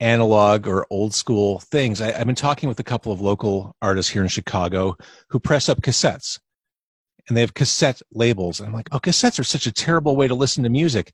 analog 0.01 0.67
or 0.67 0.87
old 0.91 1.15
school 1.15 1.61
things. 1.61 2.01
I, 2.01 2.19
I've 2.19 2.27
been 2.27 2.35
talking 2.35 2.69
with 2.69 2.81
a 2.81 2.85
couple 2.85 3.13
of 3.13 3.21
local 3.21 3.77
artists 3.83 4.11
here 4.11 4.23
in 4.23 4.29
Chicago 4.29 4.97
who 5.29 5.39
press 5.39 5.69
up 5.69 5.83
cassettes, 5.83 6.39
and 7.29 7.37
they 7.37 7.41
have 7.41 7.55
cassette 7.55 8.03
labels. 8.13 8.61
And 8.61 8.69
I'm 8.69 8.75
like, 8.75 8.89
oh, 8.93 8.99
cassettes 8.99 9.39
are 9.39 9.45
such 9.45 9.67
a 9.67 9.73
terrible 9.73 10.17
way 10.17 10.29
to 10.29 10.35
listen 10.35 10.63
to 10.65 10.71
music. 10.71 11.13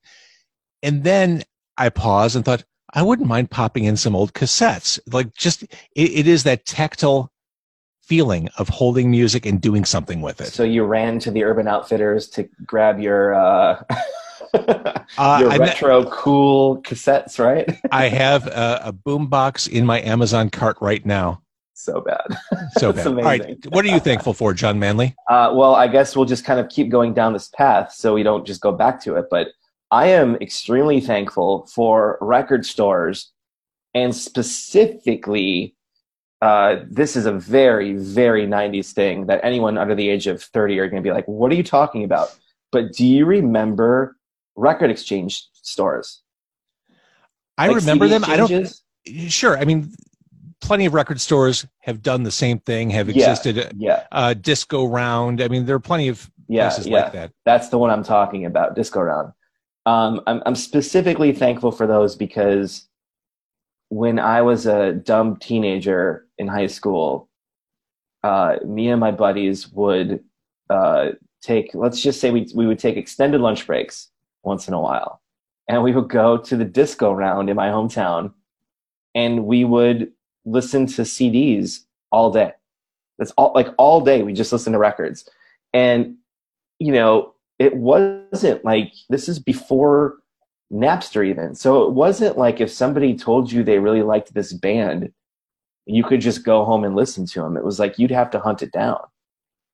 And 0.83 1.03
then 1.03 1.43
I 1.77 1.89
paused 1.89 2.35
and 2.35 2.43
thought, 2.43 2.63
I 2.93 3.03
wouldn't 3.03 3.27
mind 3.27 3.51
popping 3.51 3.85
in 3.85 3.95
some 3.95 4.15
old 4.15 4.33
cassettes. 4.33 4.99
Like, 5.11 5.33
just 5.33 5.63
it, 5.63 5.69
it 5.95 6.27
is 6.27 6.43
that 6.43 6.65
tactile 6.65 7.31
feeling 8.01 8.49
of 8.57 8.67
holding 8.67 9.09
music 9.09 9.45
and 9.45 9.61
doing 9.61 9.85
something 9.85 10.21
with 10.21 10.41
it. 10.41 10.47
So 10.47 10.63
you 10.63 10.83
ran 10.83 11.19
to 11.19 11.31
the 11.31 11.43
Urban 11.45 11.67
Outfitters 11.67 12.27
to 12.29 12.49
grab 12.65 12.99
your 12.99 13.33
uh, 13.33 13.83
Uh, 15.17 15.37
your 15.41 15.49
met- 15.49 15.59
retro 15.59 16.05
cool 16.09 16.81
cassettes, 16.81 17.39
right? 17.39 17.77
I 17.91 18.07
have 18.09 18.47
a, 18.47 18.81
a 18.85 18.93
boombox 18.93 19.69
in 19.69 19.85
my 19.85 20.01
Amazon 20.01 20.49
cart 20.49 20.77
right 20.81 21.05
now. 21.05 21.41
So 21.81 22.01
bad. 22.01 22.37
So 22.77 22.93
bad. 22.93 23.07
All 23.07 23.13
right, 23.13 23.65
what 23.69 23.83
are 23.83 23.89
you 23.89 23.99
thankful 23.99 24.33
for, 24.33 24.53
Jon 24.53 24.77
Manley? 24.77 25.15
Uh, 25.27 25.51
well, 25.53 25.75
I 25.75 25.87
guess 25.87 26.15
we'll 26.15 26.25
just 26.25 26.45
kind 26.45 26.59
of 26.59 26.69
keep 26.69 26.89
going 26.89 27.13
down 27.13 27.33
this 27.33 27.47
path 27.49 27.91
so 27.91 28.13
we 28.13 28.23
don't 28.23 28.45
just 28.45 28.61
go 28.61 28.71
back 28.71 29.01
to 29.03 29.15
it. 29.15 29.25
But 29.31 29.47
I 29.89 30.07
am 30.07 30.35
extremely 30.35 31.01
thankful 31.01 31.65
for 31.65 32.17
record 32.21 32.65
stores 32.65 33.31
and 33.93 34.15
specifically, 34.15 35.75
uh, 36.41 36.77
this 36.89 37.15
is 37.15 37.25
a 37.25 37.33
very, 37.33 37.93
very 37.95 38.47
90s 38.47 38.93
thing 38.93 39.25
that 39.25 39.41
anyone 39.43 39.77
under 39.77 39.95
the 39.95 40.09
age 40.09 40.27
of 40.27 40.41
30 40.41 40.79
are 40.79 40.87
going 40.87 41.01
to 41.01 41.07
be 41.07 41.13
like, 41.13 41.27
what 41.27 41.51
are 41.51 41.55
you 41.55 41.63
talking 41.63 42.03
about? 42.03 42.35
But 42.71 42.93
do 42.93 43.05
you 43.05 43.25
remember 43.25 44.15
record 44.55 44.91
exchange 44.91 45.47
stores? 45.53 46.21
I 47.57 47.67
Like 47.67 47.77
remember 47.77 48.05
CD 48.07 48.19
them. 48.19 48.31
I 48.31 48.37
don't. 48.37 49.31
Sure. 49.31 49.57
I 49.57 49.65
mean, 49.65 49.93
plenty 50.61 50.85
of 50.85 50.93
record 50.93 51.19
stores 51.19 51.65
have 51.79 52.01
done 52.01 52.23
the 52.23 52.31
same 52.31 52.59
thing. 52.59 52.89
Have 52.91 53.09
Yeah. 53.09 53.29
existed. 53.31 53.73
Yeah, 53.77 54.03
Uh, 54.11 54.33
disco 54.33 54.85
round. 54.85 55.41
I 55.41 55.47
mean, 55.47 55.65
there 55.65 55.75
are 55.75 55.79
plenty 55.79 56.07
of 56.07 56.29
yeah, 56.47 56.69
places 56.69 56.87
yeah. 56.87 57.01
like 57.03 57.11
that. 57.13 57.31
That's 57.45 57.69
the 57.69 57.77
one 57.77 57.89
I'm 57.89 58.03
talking 58.03 58.45
about, 58.45 58.75
Disco 58.75 59.01
Round. 59.01 59.33
Um, 59.85 60.21
I'm, 60.27 60.41
I'm 60.45 60.55
specifically 60.55 61.31
thankful 61.33 61.71
for 61.71 61.87
those 61.87 62.15
because 62.15 62.87
when 63.89 64.19
I 64.19 64.41
was 64.41 64.65
a 64.67 64.93
dumb 64.93 65.37
teenager 65.37 66.27
in 66.37 66.47
high 66.47 66.67
school, 66.67 67.29
uh, 68.23 68.57
me 68.65 68.89
and 68.89 68.99
my 68.99 69.11
buddies 69.11 69.67
would 69.69 70.23
uh, 70.69 71.09
take, 71.41 71.71
let's 71.73 71.99
just 71.99 72.21
say 72.21 72.29
we, 72.31 72.47
we 72.53 72.67
would 72.67 72.79
take 72.79 72.95
extended 72.95 73.41
lunch 73.41 73.65
breaks 73.65 74.09
once 74.43 74.67
in 74.67 74.73
a 74.73 74.79
while. 74.79 75.21
And 75.67 75.81
we 75.83 75.93
would 75.93 76.09
go 76.09 76.37
to 76.37 76.55
the 76.55 76.65
disco 76.65 77.11
round 77.11 77.49
in 77.49 77.55
my 77.55 77.69
hometown 77.69 78.33
and 79.15 79.45
we 79.45 79.63
would 79.65 80.11
listen 80.45 80.85
to 80.87 81.03
CDs 81.03 81.79
all 82.11 82.31
day. 82.31 82.51
That's 83.17 83.31
all, 83.31 83.51
like 83.53 83.67
all 83.77 84.01
day. 84.01 84.23
We 84.23 84.33
just 84.33 84.51
listen 84.51 84.73
to 84.73 84.79
records. 84.79 85.27
And 85.73 86.15
you 86.79 86.91
know, 86.91 87.35
it 87.59 87.75
wasn't 87.75 88.65
like 88.65 88.93
this 89.09 89.29
is 89.29 89.37
before 89.39 90.17
Napster 90.71 91.25
even. 91.25 91.53
So 91.53 91.83
it 91.83 91.93
wasn't 91.93 92.37
like 92.37 92.59
if 92.59 92.71
somebody 92.71 93.15
told 93.15 93.51
you 93.51 93.63
they 93.63 93.79
really 93.79 94.01
liked 94.01 94.33
this 94.33 94.53
band, 94.53 95.11
you 95.85 96.03
could 96.03 96.21
just 96.21 96.43
go 96.43 96.63
home 96.63 96.83
and 96.83 96.95
listen 96.95 97.25
to 97.27 97.41
them. 97.41 97.57
It 97.57 97.63
was 97.63 97.79
like 97.79 97.99
you'd 97.99 98.11
have 98.11 98.31
to 98.31 98.39
hunt 98.39 98.63
it 98.63 98.71
down. 98.71 98.99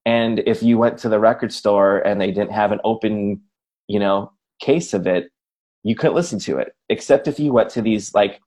And 0.05 0.39
if 0.45 0.63
you 0.63 0.77
went 0.77 0.97
to 0.99 1.09
the 1.09 1.19
record 1.19 1.53
store 1.53 1.99
and 1.99 2.19
they 2.19 2.31
didn't 2.31 2.51
have 2.51 2.71
an 2.71 2.79
open, 2.83 3.41
you 3.87 3.99
know, 3.99 4.31
case 4.59 4.93
of 4.93 5.05
it, 5.05 5.29
you 5.83 5.95
couldn't 5.95 6.15
listen 6.15 6.39
to 6.39 6.57
it. 6.57 6.73
Except 6.89 7.27
if 7.27 7.39
you 7.39 7.53
went 7.53 7.69
to 7.71 7.81
these 7.81 8.13
like 8.13 8.41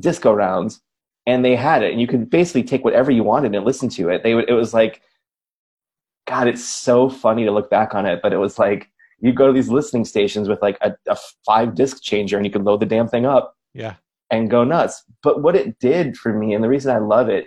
disco 0.00 0.32
rounds 0.32 0.80
and 1.26 1.44
they 1.44 1.56
had 1.56 1.82
it 1.82 1.92
and 1.92 2.00
you 2.00 2.06
could 2.06 2.30
basically 2.30 2.62
take 2.62 2.84
whatever 2.84 3.10
you 3.10 3.24
wanted 3.24 3.54
and 3.54 3.64
listen 3.64 3.88
to 3.90 4.08
it. 4.08 4.22
They 4.22 4.34
would 4.34 4.48
it 4.48 4.54
was 4.54 4.72
like 4.74 5.02
God, 6.26 6.48
it's 6.48 6.64
so 6.64 7.08
funny 7.08 7.44
to 7.44 7.52
look 7.52 7.70
back 7.70 7.94
on 7.94 8.04
it, 8.04 8.20
but 8.22 8.32
it 8.32 8.38
was 8.38 8.58
like 8.58 8.90
you 9.20 9.32
go 9.32 9.46
to 9.46 9.52
these 9.52 9.68
listening 9.68 10.04
stations 10.04 10.48
with 10.48 10.60
like 10.60 10.76
a, 10.82 10.94
a 11.08 11.16
five 11.44 11.74
disc 11.74 12.02
changer 12.02 12.36
and 12.36 12.44
you 12.44 12.52
could 12.52 12.64
load 12.64 12.80
the 12.80 12.86
damn 12.86 13.08
thing 13.08 13.24
up 13.26 13.54
Yeah. 13.74 13.94
and 14.30 14.50
go 14.50 14.64
nuts. 14.64 15.04
But 15.22 15.42
what 15.42 15.54
it 15.56 15.78
did 15.78 16.16
for 16.16 16.32
me, 16.32 16.52
and 16.52 16.62
the 16.62 16.68
reason 16.68 16.94
I 16.94 16.98
love 16.98 17.28
it, 17.28 17.46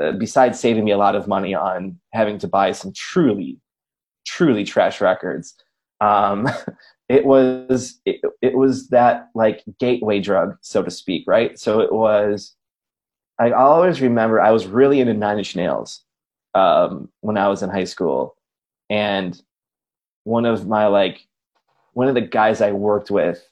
uh, 0.00 0.12
besides 0.12 0.60
saving 0.60 0.84
me 0.84 0.90
a 0.92 0.98
lot 0.98 1.16
of 1.16 1.26
money 1.26 1.54
on 1.54 1.98
having 2.12 2.38
to 2.38 2.48
buy 2.48 2.72
some 2.72 2.92
truly, 2.94 3.58
truly 4.26 4.64
trash 4.64 5.00
records, 5.00 5.54
um, 6.00 6.48
it 7.08 7.24
was 7.24 8.00
it, 8.04 8.20
it 8.42 8.56
was 8.56 8.88
that 8.88 9.28
like 9.34 9.62
gateway 9.80 10.20
drug, 10.20 10.56
so 10.60 10.82
to 10.82 10.90
speak, 10.90 11.24
right? 11.26 11.58
So 11.58 11.80
it 11.80 11.92
was. 11.92 12.54
I 13.38 13.50
always 13.50 14.00
remember 14.00 14.40
I 14.40 14.50
was 14.50 14.66
really 14.66 15.00
into 15.00 15.14
Nine 15.14 15.38
Inch 15.38 15.56
Nails 15.56 16.04
um, 16.54 17.10
when 17.20 17.36
I 17.36 17.48
was 17.48 17.62
in 17.62 17.70
high 17.70 17.84
school, 17.84 18.36
and 18.88 19.40
one 20.24 20.44
of 20.46 20.68
my 20.68 20.86
like 20.86 21.26
one 21.94 22.08
of 22.08 22.14
the 22.14 22.20
guys 22.20 22.60
I 22.60 22.72
worked 22.72 23.10
with 23.10 23.46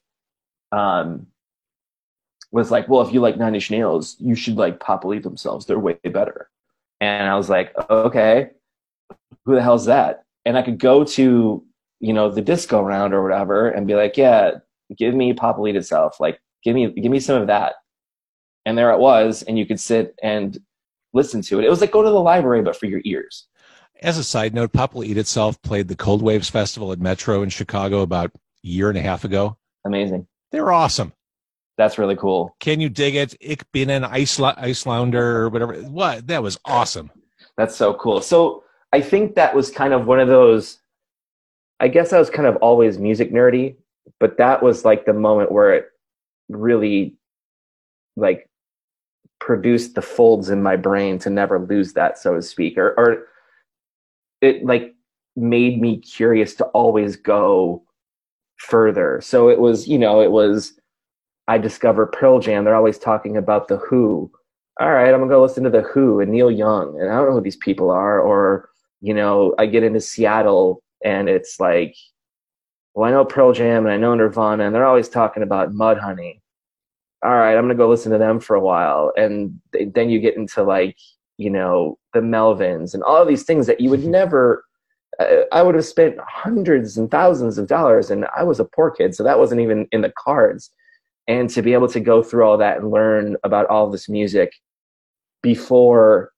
um, 0.70 1.26
was 2.52 2.70
like, 2.70 2.88
"Well, 2.88 3.02
if 3.02 3.12
you 3.12 3.20
like 3.20 3.36
Nine 3.36 3.54
Inch 3.54 3.70
Nails, 3.70 4.16
you 4.20 4.34
should 4.34 4.56
like 4.56 4.80
Pop 4.80 5.04
Will 5.04 5.14
Eat 5.14 5.26
Itself. 5.26 5.66
They're 5.66 5.78
way 5.78 5.98
better." 6.04 6.48
And 7.00 7.28
I 7.28 7.36
was 7.36 7.50
like, 7.50 7.72
"Okay, 7.90 8.50
who 9.44 9.54
the 9.56 9.62
hell's 9.62 9.86
that?" 9.86 10.24
And 10.44 10.56
I 10.56 10.62
could 10.62 10.78
go 10.78 11.04
to 11.04 11.64
you 12.00 12.12
know 12.12 12.30
the 12.30 12.42
disco 12.42 12.82
round 12.82 13.14
or 13.14 13.22
whatever 13.22 13.68
and 13.68 13.86
be 13.86 13.96
like, 13.96 14.16
"Yeah, 14.16 14.52
give 14.96 15.14
me 15.14 15.32
Pop 15.32 15.58
Will 15.58 15.68
Eat 15.68 15.76
Itself. 15.76 16.20
Like, 16.20 16.40
give 16.62 16.74
me 16.76 16.88
give 16.92 17.10
me 17.10 17.20
some 17.20 17.40
of 17.40 17.48
that." 17.48 17.74
And 18.64 18.78
there 18.78 18.90
it 18.92 18.98
was, 18.98 19.42
and 19.42 19.58
you 19.58 19.66
could 19.66 19.80
sit 19.80 20.14
and 20.22 20.58
listen 21.12 21.42
to 21.42 21.58
it. 21.58 21.64
It 21.64 21.70
was 21.70 21.80
like 21.80 21.92
go 21.92 22.02
to 22.02 22.08
the 22.08 22.20
library, 22.20 22.62
but 22.62 22.76
for 22.76 22.86
your 22.86 23.00
ears. 23.04 23.48
As 24.02 24.18
a 24.18 24.24
side 24.24 24.54
note, 24.54 24.72
Pop 24.72 24.94
Will 24.94 25.04
Eat 25.04 25.16
Itself 25.18 25.60
played 25.62 25.88
the 25.88 25.96
Cold 25.96 26.22
Waves 26.22 26.50
Festival 26.50 26.92
at 26.92 26.98
Metro 26.98 27.42
in 27.42 27.48
Chicago 27.48 28.00
about 28.00 28.30
a 28.34 28.38
year 28.62 28.88
and 28.88 28.98
a 28.98 29.02
half 29.02 29.24
ago. 29.24 29.56
Amazing. 29.84 30.26
They 30.50 30.60
were 30.60 30.72
awesome. 30.72 31.12
That's 31.78 31.98
really 31.98 32.16
cool. 32.16 32.54
Can 32.60 32.80
you 32.80 32.88
dig 32.88 33.14
it? 33.14 33.34
Ich 33.40 33.60
bin 33.72 33.90
ein 33.90 34.02
Icela- 34.02 34.58
Icelander 34.58 35.38
or 35.38 35.48
whatever. 35.48 35.74
What? 35.74 36.26
That 36.26 36.42
was 36.42 36.58
awesome. 36.64 37.10
That's 37.56 37.76
so 37.76 37.94
cool. 37.94 38.20
So 38.20 38.64
I 38.92 39.00
think 39.00 39.34
that 39.36 39.54
was 39.54 39.70
kind 39.70 39.92
of 39.92 40.06
one 40.06 40.20
of 40.20 40.28
those. 40.28 40.78
I 41.80 41.88
guess 41.88 42.12
I 42.12 42.18
was 42.18 42.30
kind 42.30 42.46
of 42.46 42.56
always 42.56 42.98
music 42.98 43.32
nerdy, 43.32 43.76
but 44.20 44.36
that 44.38 44.62
was 44.62 44.84
like 44.84 45.06
the 45.06 45.12
moment 45.12 45.50
where 45.50 45.74
it 45.74 45.86
really 46.48 47.16
like 48.16 48.48
produced 49.42 49.96
the 49.96 50.02
folds 50.02 50.50
in 50.50 50.62
my 50.62 50.76
brain 50.76 51.18
to 51.18 51.28
never 51.28 51.58
lose 51.58 51.94
that, 51.94 52.16
so 52.16 52.34
to 52.34 52.42
speak, 52.42 52.78
or 52.78 52.94
or 52.96 53.26
it 54.40 54.64
like 54.64 54.94
made 55.34 55.80
me 55.80 55.98
curious 55.98 56.54
to 56.54 56.64
always 56.66 57.16
go 57.16 57.82
further. 58.58 59.20
So 59.20 59.48
it 59.48 59.58
was, 59.58 59.88
you 59.88 59.98
know, 59.98 60.20
it 60.20 60.30
was 60.30 60.74
I 61.48 61.58
discover 61.58 62.06
Pearl 62.06 62.38
Jam. 62.38 62.64
They're 62.64 62.76
always 62.76 62.98
talking 62.98 63.36
about 63.36 63.66
the 63.66 63.78
Who. 63.78 64.30
All 64.80 64.92
right, 64.92 65.12
I'm 65.12 65.20
gonna 65.20 65.28
go 65.28 65.42
listen 65.42 65.64
to 65.64 65.70
the 65.70 65.82
Who 65.82 66.20
and 66.20 66.30
Neil 66.30 66.50
Young, 66.50 66.98
and 67.00 67.10
I 67.10 67.16
don't 67.16 67.28
know 67.28 67.34
who 67.34 67.40
these 67.40 67.56
people 67.56 67.90
are. 67.90 68.20
Or 68.20 68.70
you 69.00 69.12
know, 69.12 69.54
I 69.58 69.66
get 69.66 69.82
into 69.82 70.00
Seattle, 70.00 70.82
and 71.04 71.28
it's 71.28 71.58
like, 71.58 71.96
well, 72.94 73.08
I 73.08 73.12
know 73.12 73.24
Pearl 73.24 73.52
Jam 73.52 73.86
and 73.86 73.92
I 73.92 73.96
know 73.96 74.14
Nirvana, 74.14 74.64
and 74.66 74.74
they're 74.74 74.86
always 74.86 75.08
talking 75.08 75.42
about 75.42 75.72
Mudhoney. 75.72 76.41
All 77.24 77.34
right, 77.34 77.56
I'm 77.56 77.64
gonna 77.64 77.74
go 77.74 77.88
listen 77.88 78.12
to 78.12 78.18
them 78.18 78.40
for 78.40 78.56
a 78.56 78.60
while, 78.60 79.12
and 79.16 79.60
th- 79.72 79.90
then 79.94 80.10
you 80.10 80.20
get 80.20 80.36
into 80.36 80.62
like, 80.62 80.96
you 81.38 81.50
know, 81.50 81.98
the 82.14 82.20
Melvins 82.20 82.94
and 82.94 83.02
all 83.02 83.24
these 83.24 83.44
things 83.44 83.66
that 83.66 83.80
you 83.80 83.90
would 83.90 84.04
never. 84.04 84.64
Uh, 85.20 85.42
I 85.52 85.62
would 85.62 85.74
have 85.74 85.84
spent 85.84 86.16
hundreds 86.20 86.96
and 86.96 87.10
thousands 87.10 87.58
of 87.58 87.68
dollars, 87.68 88.10
and 88.10 88.26
I 88.36 88.42
was 88.44 88.60
a 88.60 88.64
poor 88.64 88.90
kid, 88.90 89.14
so 89.14 89.22
that 89.24 89.38
wasn't 89.38 89.60
even 89.60 89.86
in 89.92 90.00
the 90.02 90.12
cards. 90.18 90.70
And 91.28 91.48
to 91.50 91.62
be 91.62 91.72
able 91.74 91.88
to 91.88 92.00
go 92.00 92.22
through 92.22 92.44
all 92.44 92.58
that 92.58 92.78
and 92.78 92.90
learn 92.90 93.36
about 93.44 93.66
all 93.66 93.90
this 93.90 94.08
music 94.08 94.52
before 95.42 96.32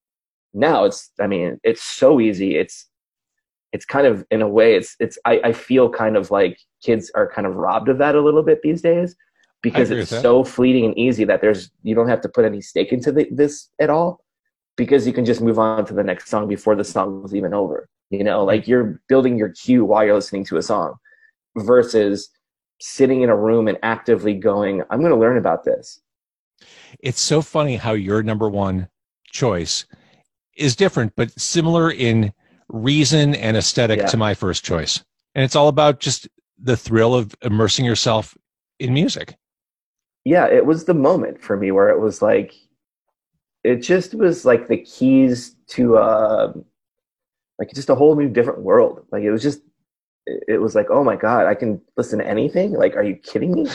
now 0.55 0.85
it's 0.85 1.11
i 1.21 1.27
mean 1.27 1.61
it's 1.63 1.83
so 1.83 2.21
easy. 2.21 2.57
It's 2.57 2.89
it's 3.73 3.85
kind 3.85 4.07
of 4.07 4.25
in 4.31 4.41
a 4.41 4.49
way 4.49 4.77
it's 4.77 4.97
it's 5.01 5.19
i, 5.25 5.41
I 5.45 5.53
feel 5.53 5.91
kind 5.91 6.17
of 6.17 6.31
like 6.31 6.59
kids 6.83 7.11
are 7.15 7.31
kind 7.31 7.47
of 7.47 7.57
robbed 7.57 7.89
of 7.89 7.99
that 7.99 8.15
a 8.15 8.21
little 8.21 8.43
bit 8.43 8.61
these 8.63 8.81
days 8.83 9.17
because 9.65 9.91
it's 9.91 10.11
so 10.11 10.45
fleeting 10.45 10.85
and 10.85 10.97
easy 10.97 11.25
that 11.25 11.41
there's 11.41 11.73
you 11.83 11.95
don't 11.95 12.09
have 12.09 12.21
to 12.21 12.29
put 12.29 12.45
any 12.45 12.61
stake 12.61 12.93
into 12.93 13.11
the, 13.11 13.27
this 13.33 13.71
at 13.81 13.91
all 13.91 14.21
because 14.77 15.07
you 15.07 15.13
can 15.13 15.25
just 15.25 15.41
move 15.41 15.59
on 15.59 15.85
to 15.85 15.95
the 15.95 16.05
next 16.05 16.29
song 16.29 16.47
before 16.47 16.77
the 16.77 16.85
song 16.85 17.25
is 17.25 17.35
even 17.35 17.53
over 17.53 17.89
you 18.11 18.23
know 18.23 18.39
mm-hmm. 18.39 18.47
like 18.47 18.69
you're 18.69 19.01
building 19.09 19.37
your 19.37 19.49
queue 19.49 19.85
while 19.85 20.05
you're 20.05 20.15
listening 20.15 20.45
to 20.45 20.57
a 20.57 20.63
song 20.63 20.95
versus 21.57 22.31
sitting 22.81 23.23
in 23.23 23.31
a 23.31 23.37
room 23.37 23.69
and 23.69 23.79
actively 23.83 24.35
going, 24.35 24.83
I'm 24.91 25.01
going 25.01 25.13
to 25.13 25.19
learn 25.19 25.39
about 25.39 25.65
this. 25.65 26.01
It's 27.01 27.21
so 27.21 27.43
funny 27.43 27.77
how 27.77 27.93
your 27.93 28.23
number 28.23 28.49
one 28.49 28.89
choice 29.31 29.87
is 30.57 30.77
different, 30.77 31.15
but 31.17 31.39
similar 31.41 31.91
in 31.91 32.33
reason 32.69 33.35
and 33.35 33.57
aesthetic 33.57 34.01
Yeah. 34.01 34.07
to 34.07 34.17
my 34.17 34.35
first 34.35 34.65
choice. 34.65 35.03
And 35.35 35.45
it's 35.45 35.57
all 35.57 35.69
about 35.69 36.01
just 36.01 36.29
the 36.59 36.77
thrill 36.77 37.15
of 37.15 37.35
immersing 37.43 37.85
yourself 37.85 38.37
in 38.79 38.95
music. 38.95 39.37
Yeah, 40.25 40.47
it 40.47 40.65
was 40.67 40.85
the 40.85 40.95
moment 40.95 41.41
for 41.41 41.57
me 41.57 41.71
where 41.71 41.91
it 41.91 42.01
was 42.01 42.23
like, 42.23 42.55
it 43.63 43.77
just 43.77 44.15
was 44.15 44.45
like 44.45 44.69
the 44.69 44.79
keys 44.79 45.57
to 45.69 45.97
uh, 45.97 46.53
like 47.59 47.73
just 47.75 47.91
a 47.91 47.95
whole 47.95 48.17
new 48.17 48.29
different 48.29 48.61
world. 48.61 49.07
Like 49.11 49.23
it 49.23 49.31
was 49.31 49.43
just, 49.43 49.61
it 50.27 50.61
was 50.61 50.75
like, 50.75 50.87
oh 50.91 51.05
my 51.05 51.17
god, 51.17 51.47
I 51.47 51.55
can 51.55 51.81
listen 51.97 52.19
to 52.19 52.27
anything. 52.27 52.73
Like, 52.73 52.97
are 52.97 53.05
you 53.05 53.17
kidding 53.17 53.53
me? 53.53 53.69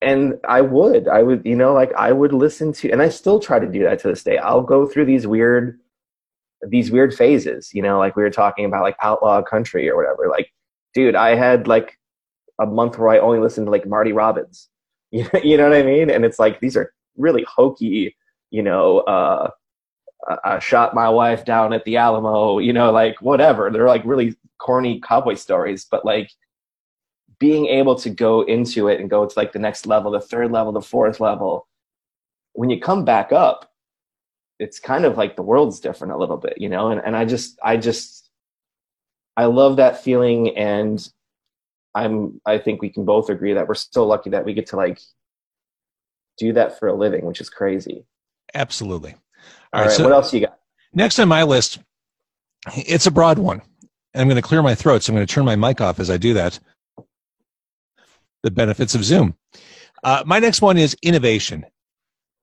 And 0.00 0.34
I 0.48 0.60
would, 0.60 1.08
I 1.08 1.22
would, 1.22 1.44
you 1.44 1.56
know, 1.56 1.72
like 1.72 1.92
I 1.94 2.12
would 2.12 2.32
listen 2.32 2.72
to, 2.74 2.90
and 2.90 3.02
I 3.02 3.08
still 3.08 3.40
try 3.40 3.58
to 3.58 3.66
do 3.66 3.82
that 3.82 3.98
to 4.00 4.08
this 4.08 4.22
day. 4.22 4.38
I'll 4.38 4.62
go 4.62 4.86
through 4.86 5.06
these 5.06 5.26
weird, 5.26 5.78
these 6.68 6.90
weird 6.90 7.14
phases. 7.14 7.72
You 7.74 7.82
know, 7.82 7.98
like 7.98 8.14
we 8.14 8.22
were 8.22 8.30
talking 8.30 8.64
about, 8.64 8.82
like 8.82 8.96
outlaw 9.02 9.42
country 9.42 9.88
or 9.88 9.96
whatever. 9.96 10.28
Like, 10.28 10.52
dude, 10.94 11.16
I 11.16 11.34
had 11.34 11.66
like 11.66 11.98
a 12.60 12.66
month 12.66 12.98
where 12.98 13.08
I 13.08 13.18
only 13.18 13.40
listened 13.40 13.66
to 13.66 13.70
like 13.72 13.88
Marty 13.88 14.12
Robbins. 14.12 14.68
You 15.12 15.22
know, 15.32 15.40
you 15.42 15.56
know 15.56 15.70
what 15.70 15.78
I 15.78 15.82
mean? 15.82 16.10
And 16.10 16.22
it's 16.22 16.38
like 16.38 16.60
these 16.60 16.76
are 16.76 16.92
really 17.16 17.42
hokey, 17.44 18.14
you 18.50 18.62
know, 18.62 18.98
uh, 19.00 19.48
I 20.44 20.58
shot 20.58 20.94
my 20.94 21.08
wife 21.08 21.44
down 21.44 21.72
at 21.72 21.84
the 21.84 21.96
Alamo, 21.96 22.58
you 22.58 22.72
know, 22.72 22.90
like 22.90 23.20
whatever. 23.22 23.70
They're 23.70 23.86
like 23.86 24.02
really 24.04 24.36
corny 24.58 25.00
cowboy 25.00 25.34
stories, 25.34 25.86
but 25.90 26.04
like 26.04 26.30
being 27.38 27.66
able 27.66 27.94
to 27.96 28.10
go 28.10 28.42
into 28.42 28.88
it 28.88 29.00
and 29.00 29.08
go 29.08 29.24
to 29.24 29.38
like 29.38 29.52
the 29.52 29.58
next 29.58 29.86
level, 29.86 30.10
the 30.10 30.20
third 30.20 30.50
level, 30.50 30.72
the 30.72 30.82
fourth 30.82 31.20
level, 31.20 31.66
when 32.52 32.68
you 32.68 32.80
come 32.80 33.04
back 33.04 33.32
up, 33.32 33.70
it's 34.58 34.80
kind 34.80 35.04
of 35.04 35.16
like 35.16 35.36
the 35.36 35.42
world's 35.42 35.78
different 35.80 36.12
a 36.12 36.16
little 36.16 36.36
bit, 36.36 36.54
you 36.58 36.68
know? 36.68 36.90
And, 36.90 37.00
and 37.04 37.16
I 37.16 37.24
just, 37.24 37.58
I 37.62 37.76
just, 37.76 38.30
I 39.36 39.44
love 39.44 39.76
that 39.76 40.02
feeling. 40.02 40.56
And 40.56 41.08
I'm, 41.94 42.40
I 42.46 42.58
think 42.58 42.82
we 42.82 42.90
can 42.90 43.04
both 43.04 43.30
agree 43.30 43.54
that 43.54 43.66
we're 43.66 43.74
so 43.74 44.06
lucky 44.06 44.30
that 44.30 44.44
we 44.44 44.54
get 44.54 44.68
to 44.68 44.76
like 44.76 45.00
do 46.38 46.52
that 46.52 46.78
for 46.78 46.88
a 46.88 46.94
living, 46.94 47.24
which 47.24 47.40
is 47.40 47.50
crazy. 47.50 48.04
Absolutely. 48.54 49.14
All 49.72 49.82
right. 49.82 49.90
so 49.90 50.04
what 50.04 50.12
else 50.12 50.32
you 50.32 50.40
got? 50.40 50.58
next 50.92 51.18
on 51.18 51.28
my 51.28 51.42
list, 51.42 51.78
it's 52.74 53.06
a 53.06 53.10
broad 53.10 53.38
one. 53.38 53.62
And 54.14 54.22
I'm 54.22 54.28
going 54.28 54.40
to 54.40 54.46
clear 54.46 54.62
my 54.62 54.74
throat, 54.74 55.02
so 55.02 55.12
I'm 55.12 55.16
going 55.16 55.26
to 55.26 55.32
turn 55.32 55.44
my 55.44 55.56
mic 55.56 55.80
off 55.80 56.00
as 56.00 56.10
I 56.10 56.16
do 56.16 56.34
that. 56.34 56.58
The 58.42 58.50
benefits 58.50 58.94
of 58.94 59.04
Zoom. 59.04 59.36
Uh, 60.02 60.22
my 60.26 60.38
next 60.38 60.62
one 60.62 60.78
is 60.78 60.96
innovation. 61.02 61.66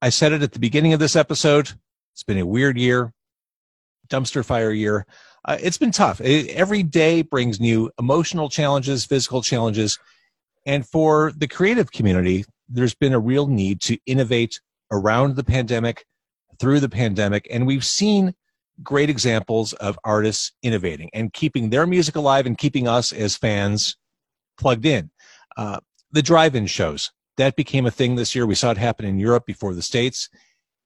I 0.02 0.10
said 0.10 0.32
it 0.32 0.44
at 0.44 0.52
the 0.52 0.60
beginning 0.60 0.94
of 0.94 1.00
this 1.00 1.16
episode. 1.16 1.72
It's 2.14 2.24
been 2.24 2.38
a 2.38 2.46
weird 2.46 2.78
year, 2.78 3.14
dumpster 4.08 4.46
fire 4.46 4.72
year. 4.72 5.06
Uh, 5.46 5.58
it's 5.62 5.78
been 5.78 5.92
tough. 5.92 6.20
E- 6.22 6.50
every 6.50 6.84
day 6.84 7.22
brings 7.22 7.60
new 7.60 7.92
emotional 8.00 8.50
challenges, 8.50 9.06
physical 9.06 9.42
challenges. 9.42 10.00
And 10.66 10.88
for 10.88 11.32
the 11.38 11.48
creative 11.48 11.92
community, 11.92 12.46
there's 12.68 12.96
been 12.96 13.14
a 13.14 13.20
real 13.20 13.46
need 13.48 13.80
to 13.82 13.98
innovate 14.08 14.60
around 14.92 15.36
the 15.36 15.44
pandemic, 15.44 16.06
through 16.60 16.80
the 16.80 16.90
pandemic. 16.90 17.48
And 17.52 17.68
we've 17.68 17.86
seen 17.86 18.34
great 18.82 19.10
examples 19.10 19.74
of 19.74 20.00
artists 20.04 20.52
innovating 20.64 21.10
and 21.14 21.32
keeping 21.32 21.70
their 21.70 21.86
music 21.86 22.16
alive 22.16 22.46
and 22.46 22.58
keeping 22.58 22.88
us 22.88 23.14
as 23.14 23.38
fans 23.38 23.98
plugged 24.58 24.86
in. 24.86 25.12
Uh, 25.56 25.80
the 26.12 26.22
drive-in 26.22 26.66
shows 26.66 27.12
that 27.38 27.56
became 27.56 27.86
a 27.86 27.92
thing 27.92 28.16
this 28.16 28.34
year. 28.34 28.46
We 28.46 28.56
saw 28.56 28.72
it 28.72 28.78
happen 28.78 29.06
in 29.06 29.20
Europe 29.20 29.46
before 29.46 29.74
the 29.74 29.82
states. 29.82 30.30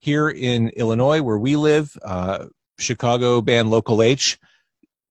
Here 0.00 0.28
in 0.28 0.68
Illinois, 0.70 1.22
where 1.22 1.38
we 1.38 1.56
live, 1.56 1.96
uh, 2.04 2.46
Chicago 2.78 3.40
band 3.40 3.70
Local 3.70 4.02
H 4.02 4.38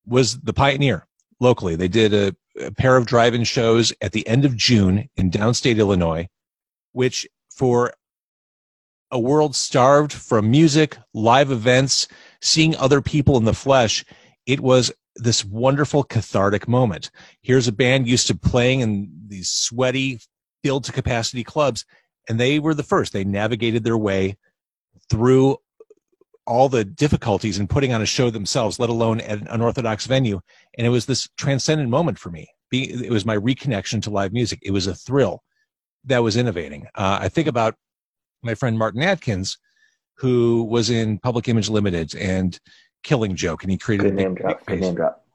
was 0.09 0.39
the 0.41 0.53
pioneer 0.53 1.07
locally. 1.39 1.75
They 1.75 1.88
did 1.88 2.13
a, 2.13 2.36
a 2.60 2.71
pair 2.71 2.97
of 2.97 3.05
drive-in 3.05 3.43
shows 3.43 3.93
at 4.01 4.12
the 4.12 4.27
end 4.27 4.45
of 4.45 4.55
June 4.55 5.10
in 5.15 5.31
downstate 5.31 5.77
Illinois, 5.77 6.27
which 6.91 7.27
for 7.49 7.93
a 9.12 9.19
world 9.19 9.55
starved 9.55 10.13
from 10.13 10.51
music, 10.51 10.97
live 11.13 11.51
events, 11.51 12.07
seeing 12.41 12.75
other 12.75 13.01
people 13.01 13.38
in 13.38 13.45
the 13.45 13.53
flesh, 13.53 14.05
it 14.45 14.60
was 14.60 14.91
this 15.15 15.43
wonderful 15.43 16.03
cathartic 16.03 16.67
moment. 16.67 17.12
Here's 17.41 17.67
a 17.67 17.71
band 17.71 18.07
used 18.07 18.27
to 18.27 18.36
playing 18.36 18.81
in 18.81 19.12
these 19.27 19.49
sweaty, 19.49 20.19
filled 20.63 20.86
to 20.86 20.91
capacity 20.91 21.43
clubs, 21.43 21.86
and 22.27 22.39
they 22.39 22.60
were 22.60 22.73
the 22.73 22.84
first. 22.84 23.13
They 23.13 23.23
navigated 23.23 23.84
their 23.84 23.97
way 23.97 24.38
through 25.10 25.57
all 26.45 26.69
the 26.69 26.84
difficulties 26.84 27.60
in 27.60 27.67
putting 27.67 27.93
on 27.93 28.02
a 28.02 28.06
show 28.06 28.30
themselves, 28.30 28.80
let 28.80 28.89
alone 28.89 29.21
at 29.21 29.47
an 29.49 29.62
orthodox 29.62 30.06
venue. 30.08 30.39
And 30.78 30.88
it 30.88 30.89
was 30.89 31.06
this 31.06 31.28
transcendent 31.38 31.89
moment 31.89 32.17
for 32.17 32.30
me. 32.32 32.47
It 32.71 33.12
was 33.12 33.25
my 33.25 33.36
reconnection 33.36 34.02
to 34.04 34.10
live 34.10 34.34
music. 34.34 34.60
It 34.62 34.71
was 34.71 34.88
a 34.88 34.95
thrill 34.95 35.43
that 36.06 36.23
was 36.23 36.38
innovating. 36.38 36.86
Uh, 36.95 37.19
I 37.21 37.30
think 37.30 37.47
about 37.47 37.75
my 38.41 38.56
friend 38.56 38.78
Martin 38.78 39.02
Atkins, 39.02 39.58
who 40.17 40.63
was 40.63 40.89
in 40.89 41.17
Public 41.19 41.47
Image 41.47 41.69
Limited 41.69 42.15
and 42.15 42.60
Killing 43.04 43.36
Joke, 43.36 43.63
and 43.63 43.71
he 43.71 43.78
created 43.78 44.04
Good 44.06 44.15
name 44.15 44.36
drop. 44.36 44.65
Good 44.65 44.82
name 44.82 44.95
drop. 44.95 45.25